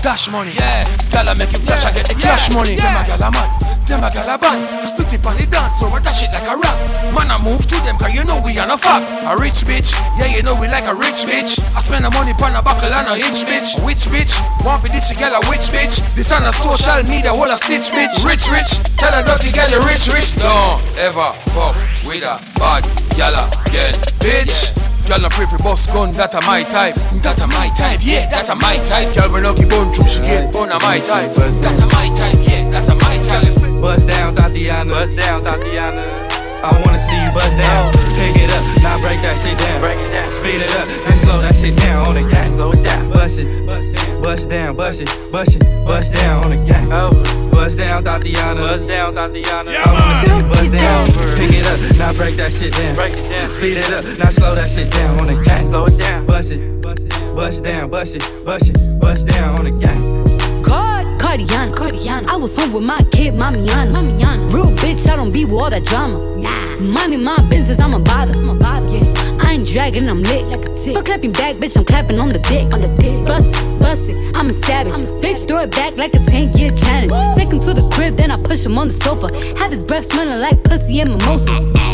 dash 0.00 0.32
money, 0.32 0.56
yeah. 0.56 0.88
Girl 1.12 1.28
I 1.28 1.34
make 1.36 1.52
you 1.52 1.60
flash, 1.60 1.84
I 1.84 1.92
get 1.92 2.08
the 2.08 2.16
cash 2.16 2.48
money. 2.54 2.80
Them 2.80 2.96
a 2.96 3.02
girl 3.04 3.22
a 3.26 3.30
mad, 3.30 3.50
them 3.86 4.02
a 4.02 4.10
girl 4.10 4.28
a 4.28 4.36
bad. 4.36 4.58
I 4.82 4.86
split 4.90 5.14
it 5.14 5.26
on 5.26 5.34
the 5.38 5.46
dance 5.46 5.78
floor, 5.78 5.98
dash 6.02 6.22
it 6.26 6.30
like 6.34 6.46
a 6.50 6.58
rap. 6.58 6.76
Man 7.14 7.30
I 7.30 7.38
move 7.46 7.62
to 7.70 7.76
them 7.86 7.96
'cause 7.98 8.12
you 8.12 8.24
know 8.24 8.42
we 8.42 8.58
on 8.58 8.70
a 8.70 8.76
fuck. 8.76 9.02
A 9.24 9.34
rich 9.38 9.62
bitch, 9.62 9.94
yeah 10.18 10.26
you 10.26 10.42
know 10.42 10.54
we 10.54 10.66
like 10.68 10.86
a 10.86 10.94
rich 10.94 11.22
bitch. 11.24 11.58
I 11.76 11.80
spend 11.80 12.04
the 12.04 12.10
money 12.10 12.34
pon 12.34 12.54
a 12.54 12.62
buckle 12.62 12.92
and 12.92 13.08
a 13.08 13.14
hitch 13.14 13.46
bitch. 13.46 13.78
Which 13.86 14.10
bitch? 14.10 14.34
Want 14.64 14.82
for 14.82 14.88
this 14.88 15.10
girl 15.14 15.34
a 15.34 15.40
which 15.46 15.70
bitch? 15.70 16.14
This 16.14 16.32
on 16.32 16.44
a 16.44 16.52
social 16.52 17.02
media, 17.06 17.32
wall 17.32 17.50
a 17.50 17.56
stitch 17.56 17.94
bitch. 17.94 18.26
Rich 18.26 18.50
rich, 18.50 18.70
tell 18.98 19.14
a 19.14 19.22
dirty 19.22 19.52
girl 19.52 19.70
you 19.70 19.80
rich 19.86 20.08
rich. 20.10 20.34
Don't 20.34 20.82
ever 20.98 21.32
fuck 21.54 21.76
with 22.04 22.22
a 22.26 22.42
bad 22.58 22.82
girl 23.14 23.38
again, 23.66 23.94
bitch. 24.18 24.74
Girl 25.06 25.20
no 25.20 25.28
free 25.30 25.46
for 25.46 25.58
bust 25.62 25.92
gun, 25.92 26.10
that 26.18 26.34
a 26.34 26.40
my 26.46 26.64
type. 26.64 26.96
That 27.22 27.38
a 27.38 27.46
my 27.46 27.70
type, 27.78 28.00
yeah, 28.02 28.26
that 28.30 28.50
a 28.50 28.56
my 28.56 28.76
type. 28.90 29.14
Girl 29.14 29.30
when 29.30 29.44
lucky 29.44 29.64
bone 29.70 29.92
true, 29.92 30.04
she 30.04 30.18
get 30.26 30.50
bone 30.52 30.72
a 30.72 30.80
my 30.82 30.98
type. 30.98 31.32
That 31.34 31.78
a 31.78 31.86
my 31.94 32.10
type, 32.18 32.34
yeah, 32.42 32.68
that 32.72 32.88
a 32.88 32.94
my 32.96 33.16
type. 33.28 33.65
Bust 34.84 35.16
down, 35.16 35.16
Tatiana. 35.16 35.16
Bust 35.16 35.16
down, 35.16 35.44
Tatiana. 35.44 36.36
I 36.62 36.82
wanna 36.84 36.98
see 36.98 37.16
you 37.16 37.30
bust 37.32 37.56
down. 37.56 37.92
Pick 38.20 38.36
it 38.36 38.50
up, 38.52 38.64
now 38.82 39.00
break 39.00 39.22
that 39.22 39.40
shit 39.40 39.56
down. 39.56 39.80
Break 39.80 39.96
it 39.98 40.10
down. 40.12 40.30
Speed 40.30 40.60
it 40.60 40.70
up, 40.76 40.86
then 41.06 41.16
slow 41.16 41.40
that 41.40 41.54
shit 41.54 41.76
down 41.76 42.08
on 42.08 42.14
the 42.14 42.28
cat. 42.28 42.48
Slow 42.50 42.72
it 42.72 42.84
down. 42.84 43.10
Bust 43.10 43.38
it, 43.38 43.48
bust 44.22 44.48
down, 44.50 44.76
bust 44.76 45.00
it, 45.00 45.08
bust 45.32 45.56
it, 45.56 45.64
bust 45.86 46.12
down 46.12 46.44
on 46.44 46.50
the 46.50 46.60
cat. 46.70 46.84
Oh, 46.92 47.10
bust 47.50 47.78
down, 47.78 48.04
Tatiana. 48.04 48.60
Bust 48.60 48.86
down, 48.86 49.14
Tatiana. 49.14 49.70
I 49.72 49.92
wanna 49.92 50.16
see 50.20 50.36
you 50.36 50.44
bust 50.52 50.72
down. 50.72 51.06
Pick 51.40 51.56
it 51.56 51.66
up, 51.66 51.78
now 51.96 52.12
break 52.12 52.36
that 52.36 52.52
shit 52.52 52.74
down. 52.74 52.94
Break 52.96 53.16
it 53.16 53.28
down. 53.30 53.50
Speed 53.50 53.78
it 53.78 53.90
up, 53.92 54.04
now 54.18 54.28
slow 54.28 54.54
that 54.54 54.68
shit 54.68 54.90
down 54.90 55.18
on 55.20 55.26
the 55.28 55.42
cat. 55.42 55.64
Slow 55.64 55.86
it 55.86 55.96
down. 55.98 56.26
Bust 56.26 56.52
it, 56.52 56.76
Bust 57.36 57.64
down, 57.64 57.90
bust 57.90 58.16
it, 58.16 58.44
bust 58.46 58.70
it, 58.70 58.78
bust 58.98 59.26
down 59.28 59.58
on 59.58 59.64
the 59.64 59.70
gang. 59.70 60.45
Card, 61.36 61.48
Cardiana, 61.48 61.74
Cardiana. 61.74 62.28
I 62.28 62.36
was 62.36 62.56
home 62.56 62.72
with 62.72 62.84
my 62.84 63.02
kid, 63.12 63.34
Mamiana. 63.34 63.92
Mamiana. 63.92 64.52
Real 64.52 64.64
bitch, 64.64 65.06
I 65.06 65.16
don't 65.16 65.32
be 65.32 65.44
with 65.44 65.60
all 65.60 65.68
that 65.68 65.84
drama. 65.84 66.18
Nah. 66.36 66.80
Money, 66.80 67.18
my 67.18 67.38
business, 67.50 67.78
I'm 67.78 67.92
a 67.92 67.98
bother. 67.98 68.32
I'm 68.32 68.48
a 68.48 68.54
bother. 68.54 68.88
Yeah. 68.88 69.38
I 69.42 69.52
ain't 69.52 69.68
dragging, 69.68 70.08
I'm 70.08 70.22
lit 70.22 70.46
like 70.46 70.64
a 70.64 70.82
tick. 70.82 70.96
For 70.96 71.02
clapping 71.02 71.32
back, 71.32 71.56
bitch, 71.56 71.76
I'm 71.76 71.84
clapping 71.84 72.18
on 72.18 72.30
the 72.30 72.38
dick. 72.38 72.72
On 72.72 72.80
the 72.80 72.88
dick. 72.96 73.26
Bust 73.26 73.52
bust 73.80 74.08
it, 74.08 74.16
I'm 74.34 74.48
a 74.48 74.52
savage. 74.52 74.94
I'm 74.94 75.04
a 75.04 75.20
bitch, 75.20 75.46
throw 75.46 75.60
it 75.60 75.72
back 75.72 75.96
like 75.96 76.14
a 76.14 76.20
10 76.20 76.56
year 76.56 76.70
challenge. 76.72 77.12
Take 77.36 77.52
him 77.52 77.60
to 77.60 77.74
the 77.74 77.86
crib, 77.92 78.16
then 78.16 78.30
I 78.30 78.42
push 78.42 78.64
him 78.64 78.78
on 78.78 78.88
the 78.88 78.94
sofa. 78.94 79.28
Have 79.58 79.70
his 79.70 79.84
breath 79.84 80.06
smelling 80.06 80.40
like 80.40 80.62
pussy 80.64 81.00
and 81.00 81.10
mimosas. 81.10 81.48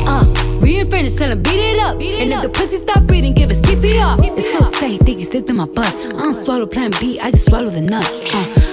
Uh, 0.07 0.25
we 0.61 0.79
ain't 0.79 0.91
finished, 0.91 1.19
tell 1.19 1.31
him 1.31 1.43
beat 1.43 1.75
it 1.75 1.79
up. 1.81 1.99
Beat 1.99 2.15
it 2.15 2.23
and 2.23 2.33
up. 2.35 2.45
if 2.45 2.53
the 2.53 2.59
pussy 2.59 2.79
stop 2.79 3.05
breathing, 3.05 3.35
give 3.35 3.51
it 3.51 3.59
CPR. 3.65 4.19
CPR. 4.19 4.39
It's 4.39 4.53
so 4.53 4.71
tight, 4.71 4.91
he 4.91 4.99
think 4.99 5.19
he 5.19 5.25
slipped 5.25 5.51
in 5.51 5.57
my 5.57 5.67
butt. 5.67 5.93
I 5.93 6.11
don't 6.11 6.35
swallow 6.35 6.67
plan 6.67 6.93
B, 7.01 7.19
I 7.19 7.33
just 7.33 7.47
swallow 7.47 7.71
the 7.71 7.81
nuts. 7.81 8.09
Uh, 8.33 8.72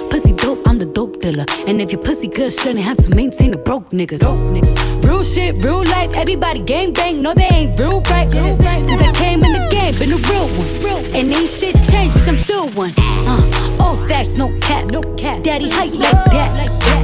dope, 0.50 0.68
I'm 0.68 0.78
the 0.80 0.86
dope 0.86 1.22
dealer. 1.22 1.46
And 1.68 1.82
if 1.82 1.92
your 1.92 2.02
pussy 2.02 2.28
good, 2.28 2.52
shouldn't 2.52 2.80
have 2.80 2.98
to 3.06 3.16
maintain 3.16 3.54
a 3.54 3.58
broke 3.58 3.90
nigga. 3.90 4.20
Broke 4.20 4.46
nigga. 4.56 5.04
Real 5.04 5.24
shit, 5.24 5.64
real 5.64 5.84
life, 5.84 6.12
everybody 6.16 6.60
gang 6.62 6.94
bang, 6.94 7.22
no 7.22 7.34
they 7.34 7.50
ain't 7.60 7.80
real 7.80 8.02
right. 8.02 8.30
Since 8.32 8.66
I 8.66 9.12
came 9.16 9.44
in 9.44 9.52
the 9.58 9.68
game, 9.72 9.94
been 10.00 10.12
a 10.12 10.22
real 10.32 10.48
one. 10.60 10.70
Real. 10.84 11.00
And 11.16 11.34
ain't 11.34 11.50
shit 11.50 11.76
changed, 11.92 12.16
bitch, 12.16 12.28
I'm 12.28 12.38
still 12.38 12.70
one. 12.72 12.94
Uh, 12.98 13.78
all 13.80 13.96
facts, 14.08 14.36
no 14.38 14.48
cap, 14.60 14.86
no 14.86 15.02
cap. 15.16 15.44
Daddy 15.44 15.70
hype 15.70 15.94
like 15.94 16.24
that. 16.34 16.50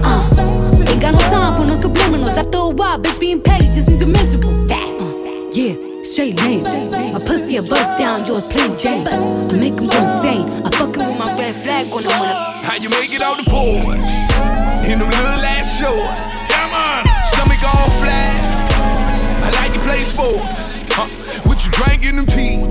Uh, 0.04 0.90
ain't 0.90 1.02
got 1.02 1.14
no 1.14 1.20
time 1.34 1.54
for 1.58 1.66
no 1.68 1.76
subliminals. 1.76 2.38
After 2.38 2.58
a 2.58 2.70
while, 2.70 3.00
bitch 3.00 3.20
being 3.20 3.42
petty 3.42 3.66
just 3.66 3.88
means 3.88 4.02
you're 4.02 4.10
miserable. 4.10 4.56
Uh, 4.72 5.50
yeah. 5.52 5.95
Straight 6.16 6.42
lane, 6.44 6.64
a 7.14 7.20
pussy 7.20 7.58
a 7.58 7.62
bust 7.62 8.00
down, 8.00 8.26
yours 8.26 8.48
plain 8.48 8.78
Jane. 8.78 9.06
I 9.06 9.52
make 9.58 9.74
him 9.74 9.88
go 9.88 10.00
insane. 10.00 10.48
I 10.64 10.70
fucking 10.72 11.06
with 11.06 11.18
my 11.18 11.28
red 11.38 11.54
flag 11.54 11.88
on 11.88 12.06
when 12.06 12.36
How 12.64 12.78
you 12.80 12.88
make 12.88 13.12
it 13.14 13.22
out 13.22 13.36
the 13.36 13.44
porch? 13.44 14.00
In 14.88 15.00
them 15.00 15.10
little 15.10 15.44
ass 15.44 15.78
shorts. 15.78 16.32
Yeah, 16.50 16.72
man. 16.72 17.04
Stomach 17.26 17.62
all 17.68 17.90
flat. 18.00 19.44
I 19.44 19.50
like 19.60 19.76
you 19.76 19.82
play 19.82 20.06
sports. 20.06 20.72
Huh? 20.96 21.10
What 21.50 21.66
you 21.66 21.72
drinking 21.72 22.16
them 22.16 22.28
tea? 22.28 22.64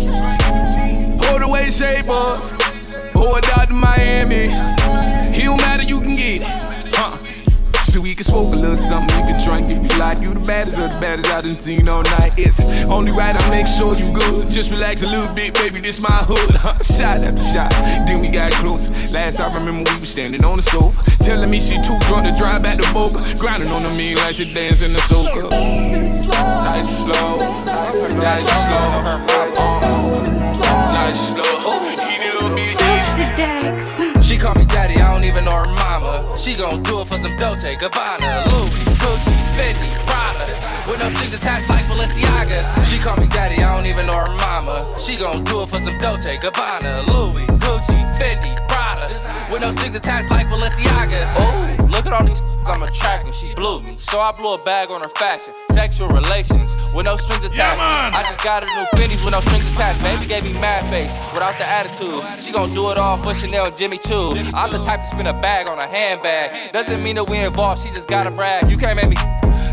Hold 1.26 1.42
away, 1.42 1.70
shape 1.70 2.09
us. 2.09 2.50
Or 3.14 3.37
out 3.59 3.68
to 3.68 3.74
Miami. 3.74 4.48
He 5.37 5.42
don't 5.42 5.61
matter, 5.61 5.83
you 5.83 6.00
can 6.00 6.12
get 6.12 6.40
it. 6.40 6.63
So 7.94 8.00
we 8.00 8.12
can 8.12 8.24
smoke 8.24 8.52
a 8.52 8.59
little 8.59 8.76
something, 8.76 9.16
you 9.20 9.22
can 9.22 9.38
drink 9.46 9.70
if 9.70 9.78
you 9.78 9.98
like. 10.00 10.18
You 10.18 10.35
the 10.35 10.40
baddest 10.40 10.78
of 10.83 10.90
the 10.90 10.98
baddest 10.98 11.30
I 11.30 11.42
done 11.42 11.52
seen 11.52 11.87
all 11.87 12.02
night. 12.18 12.35
It's 12.37 12.90
only 12.90 13.12
right 13.12 13.40
I 13.40 13.50
make 13.50 13.68
sure 13.68 13.94
you 13.94 14.11
good. 14.11 14.50
Just 14.50 14.72
relax 14.72 15.04
a 15.04 15.07
little 15.07 15.33
bit, 15.33 15.54
baby, 15.54 15.78
this 15.78 16.00
my 16.00 16.11
hood. 16.26 16.59
Shot 16.83 17.22
after 17.22 17.40
shot, 17.54 17.70
then 18.11 18.20
we 18.20 18.35
got 18.35 18.50
close. 18.54 18.90
Last 19.14 19.38
I 19.38 19.46
remember 19.54 19.88
we 19.92 20.00
was 20.00 20.09
standing 20.09 20.42
on 20.42 20.57
the 20.57 20.62
sofa, 20.62 21.04
telling 21.22 21.48
me 21.48 21.61
she 21.61 21.76
too 21.87 21.94
drunk 22.11 22.26
to 22.26 22.35
drive 22.37 22.64
back 22.64 22.83
to 22.83 22.92
Boca. 22.92 23.22
Grinding 23.38 23.70
on 23.70 23.85
the 23.85 23.94
mean 23.94 24.16
like 24.16 24.35
she 24.35 24.52
dancing 24.52 24.92
the 24.92 24.98
soca. 25.07 25.46
Nice 26.66 26.90
slow, 26.98 27.38
nice 28.18 28.50
slow, 28.50 28.90
uh, 29.07 29.78
nice 30.98 31.30
slow. 31.30 31.70
Up, 31.70 31.78
bitch. 32.59 32.84
She 34.22 34.38
call 34.38 34.54
me 34.54 34.64
daddy, 34.66 34.94
I 34.94 35.12
don't 35.12 35.24
even 35.24 35.44
know 35.44 35.52
her 35.52 35.66
mama. 35.66 36.37
She 36.37 36.54
gon' 36.54 36.82
do 36.82 37.00
it 37.00 37.08
for 37.08 37.18
some 37.18 37.37
Dolce, 37.37 37.76
Gabbana, 37.76 38.46
Louis, 38.52 38.84
Gucci, 39.00 39.37
Fendi, 39.56 39.90
Prada. 40.06 40.46
With 40.90 41.00
no 41.00 41.08
strings 41.10 41.34
attached 41.34 41.68
like 41.68 41.84
Balenciaga. 41.87 42.60
She 42.84 42.98
call 42.98 43.16
me 43.16 43.26
daddy, 43.28 43.62
I 43.62 43.76
don't 43.76 43.87
even 43.87 44.06
know 44.06 44.16
her 44.16 44.34
mama. 44.34 44.87
She 44.98 45.16
gon' 45.16 45.44
do 45.44 45.62
it 45.62 45.68
for 45.68 45.78
some 45.78 45.98
Dolce, 45.98 46.37
Gabbana, 46.37 47.06
Louis, 47.06 47.46
Gucci, 47.58 48.00
Fendi, 48.18 48.56
Prada. 48.68 49.08
With 49.50 49.60
no 49.60 49.72
strings 49.72 49.96
attached 49.96 50.30
like 50.30 50.46
Balenciaga. 50.48 51.22
Oh, 51.37 51.88
look 51.90 52.06
at 52.06 52.12
all 52.12 52.24
these 52.24 52.42
I'm 52.66 52.82
attracting. 52.82 53.32
She 53.34 53.54
blew 53.54 53.82
me, 53.82 53.96
so 54.00 54.20
I 54.20 54.32
blew 54.32 54.54
a 54.54 54.58
bag 54.58 54.90
on 54.90 55.02
her 55.02 55.08
fashion. 55.10 55.52
Sexual 55.70 56.08
relations 56.08 56.84
with 56.94 57.07
no 57.07 57.16
strings 57.16 57.44
attached. 57.44 57.80
I 57.80 58.22
just 58.22 58.42
got 58.44 58.62
her 58.62 58.70
new 58.70 58.87
Fendi's 58.96 59.22
with 59.24 59.33
no 59.33 59.40
strings 59.40 59.70
attached. 59.72 60.00
Baby 60.02 60.26
gave 60.26 60.44
me 60.44 60.52
mad 60.54 60.85
face 60.87 61.11
without 61.35 61.59
the 61.59 61.66
attitude. 61.66 62.22
She 62.42 62.52
gon' 62.52 62.72
do 62.72 62.90
it 62.92 62.98
all 62.98 63.18
for 63.18 63.35
Chanel 63.35 63.66
and 63.66 63.76
Jimmy 63.76 63.98
Choo. 63.98 64.33
I'm 64.54 64.70
the 64.70 64.78
type 64.85 65.00
to 65.00 65.07
spin 65.14 65.26
a 65.26 65.33
bag 65.42 65.68
on 65.68 65.78
a 65.78 65.87
handbag. 65.87 66.72
Doesn't 66.72 67.02
mean 67.02 67.16
that 67.16 67.28
we 67.28 67.38
involved. 67.38 67.83
She 67.83 67.90
just 67.90 68.09
gotta 68.09 68.30
brag. 68.30 68.70
You 68.70 68.78
can't 68.78 68.96
make 68.96 69.09
me, 69.09 69.16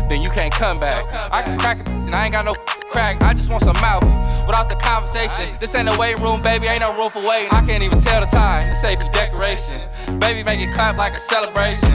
then 0.08 0.20
you 0.20 0.30
can't 0.30 0.52
come 0.52 0.78
back. 0.78 1.06
I 1.32 1.42
can 1.42 1.58
crack 1.58 1.80
it, 1.80 1.88
and 1.88 2.14
I 2.14 2.24
ain't 2.24 2.32
got 2.32 2.44
no 2.44 2.54
crack. 2.90 3.22
I 3.22 3.32
just 3.32 3.50
want 3.50 3.62
some 3.62 3.80
mouth. 3.80 4.04
Without 4.46 4.68
the 4.68 4.74
conversation, 4.74 5.56
this 5.60 5.72
ain't 5.76 5.88
a 5.88 5.96
waiting 5.96 6.20
room, 6.20 6.42
baby. 6.42 6.66
Ain't 6.66 6.80
no 6.80 6.96
room 6.98 7.10
for 7.10 7.22
waiting. 7.22 7.50
I 7.52 7.64
can't 7.64 7.82
even 7.82 8.00
tell 8.00 8.20
the 8.20 8.26
time. 8.26 8.68
This 8.68 8.82
AP 8.82 9.12
decoration. 9.12 9.80
Baby, 10.18 10.42
make 10.42 10.60
it 10.60 10.74
clap 10.74 10.96
like 10.96 11.14
a 11.14 11.20
celebration. 11.20 11.88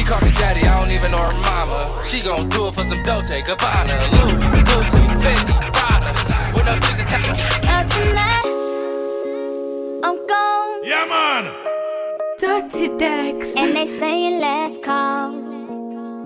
She 0.00 0.06
call 0.06 0.20
me 0.22 0.32
daddy, 0.32 0.62
I 0.62 0.80
don't 0.80 0.90
even 0.92 1.10
know 1.10 1.18
her 1.18 1.38
mama. 1.42 2.02
She 2.08 2.22
gon' 2.22 2.48
do 2.48 2.68
it 2.68 2.74
for 2.74 2.84
some 2.84 3.02
Dolce, 3.02 3.42
Gabbana, 3.42 3.96
Louis, 4.16 4.62
Gucci, 4.68 5.04
Fendi, 5.20 5.54
Prada. 5.76 6.10
With 6.54 6.64
no 6.64 6.74
strings 6.76 7.00
attached. 7.00 7.64
Not 7.66 7.90
tonight. 7.90 8.46
I'm 10.02 10.26
gone. 10.26 10.84
Yeah, 10.84 11.04
man. 11.04 11.44
Dirty 12.38 12.96
decks. 12.96 13.52
And 13.58 13.76
they 13.76 13.84
saying 13.84 14.40
last 14.40 14.82
call. 14.82 15.34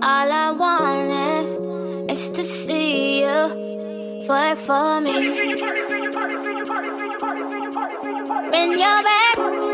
All 0.01 0.31
I 0.45 0.51
want 0.51 1.11
is, 1.43 2.17
is 2.17 2.29
to 2.29 2.45
see 2.45 3.19
you 3.23 4.21
twerk 4.23 4.57
for 4.57 5.01
me. 5.01 5.11
Bend 8.51 8.79
your 8.79 9.03
back 9.03 9.64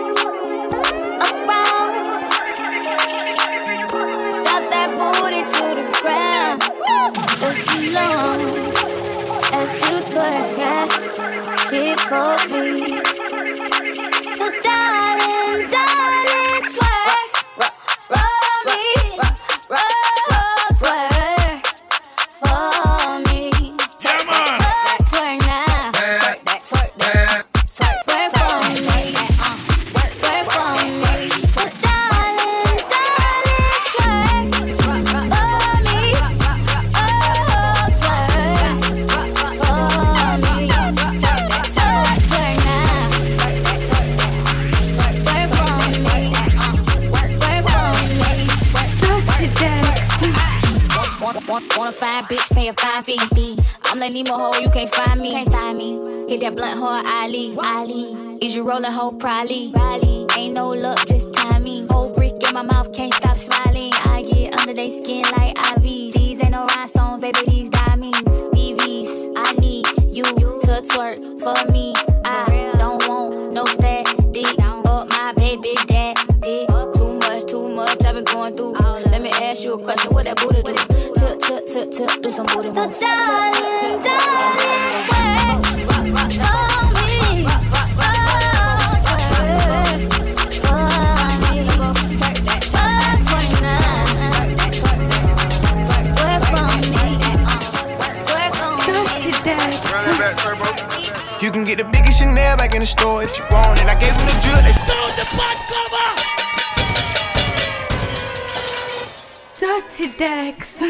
you 9.79 9.99
twerk, 10.11 10.57
yeah, 10.57 10.87
she 11.69 11.95
for 11.95 12.37
me. 12.53 13.30
Want, 51.33 51.63
a 51.77 51.91
fine 51.93 52.23
bitch, 52.25 52.53
pay 52.53 52.67
a 52.67 52.73
fine 52.73 53.03
fee. 53.03 53.17
I'm 53.85 53.97
that 53.99 54.11
Nemo 54.11 54.37
hoe, 54.37 54.59
you 54.59 54.69
can't 54.69 54.93
find 54.93 55.21
me. 55.21 55.31
Can't 55.31 55.49
find 55.49 55.77
me. 55.77 56.25
Hit 56.27 56.41
that 56.41 56.57
blunt 56.57 56.77
hoe, 56.77 57.01
Ali. 57.05 57.55
Ali. 57.57 58.37
Is 58.41 58.53
you 58.53 58.67
rolling 58.67 58.91
hoe, 58.91 59.13
probably. 59.13 59.71
Probably. 59.71 60.27
Ain't 60.37 60.55
no 60.55 60.67
luck, 60.67 61.05
just 61.07 61.31
timing. 61.31 61.87
Whole 61.87 62.13
brick 62.13 62.33
in 62.45 62.53
my 62.53 62.63
mouth, 62.63 62.91
can't 62.91 63.13
stop 63.13 63.37
smiling. 63.37 63.93
I 64.03 64.23
get 64.23 64.59
under 64.59 64.73
they 64.73 64.89
skin 64.89 65.23
like 65.37 65.55
IVs. 65.55 66.13
These 66.13 66.41
ain't 66.41 66.51
no 66.51 66.65
rhinestones, 66.65 67.21
baby, 67.21 67.39
these 67.47 67.69
diamonds. 67.69 68.19
BVs. 68.51 69.31
I 69.37 69.53
need 69.53 69.87
you 70.13 70.25
to 70.25 70.81
twerk 70.83 71.39
for 71.39 71.71
me. 71.71 71.93
I 72.25 72.73
don't 72.77 73.07
want 73.07 73.53
no 73.53 73.65
static. 73.65 74.17
But 74.83 75.07
my 75.09 75.31
baby 75.37 75.75
daddy. 75.87 76.19
Too 76.97 77.13
much, 77.13 77.45
too 77.45 77.69
much, 77.69 78.03
I've 78.03 78.15
been 78.15 78.25
going 78.25 78.57
through. 78.57 78.73
Let 78.73 79.21
me 79.21 79.29
ask 79.29 79.63
you 79.63 79.73
a 79.73 79.79
question, 79.81 80.13
what 80.13 80.25
that 80.25 80.37
booty 80.37 80.61
do? 80.61 81.00
Tip, 81.71 81.89
tip, 81.89 81.91
tip, 81.91 82.09
tip, 82.09 82.21
do 82.21 82.31
some 82.31 82.45
booty 82.47 82.69
moves. 82.69 82.99
Darling, 82.99 84.01
darling, 84.03 84.51
twerk 85.07 85.31
for 85.87 86.03
me. 86.91 87.31
You 101.41 101.51
can 101.51 101.63
get 101.63 101.77
the 101.77 101.85
biggest 101.85 102.19
Chanel 102.19 102.57
back 102.57 102.73
in 102.75 102.81
the 102.81 102.85
store 102.85 103.23
if 103.23 103.37
you 103.37 103.45
want 103.49 103.79
it. 103.79 103.85
I 103.85 103.95
gave 103.95 104.13
them 104.13 104.25
the 104.27 104.33
drill, 104.43 104.61
they 104.61 104.73
sold 104.73 105.15
the 105.15 105.25
butt 105.37 105.57
cover. 105.71 106.09
Dirty 109.57 110.07
decks. 110.17 110.83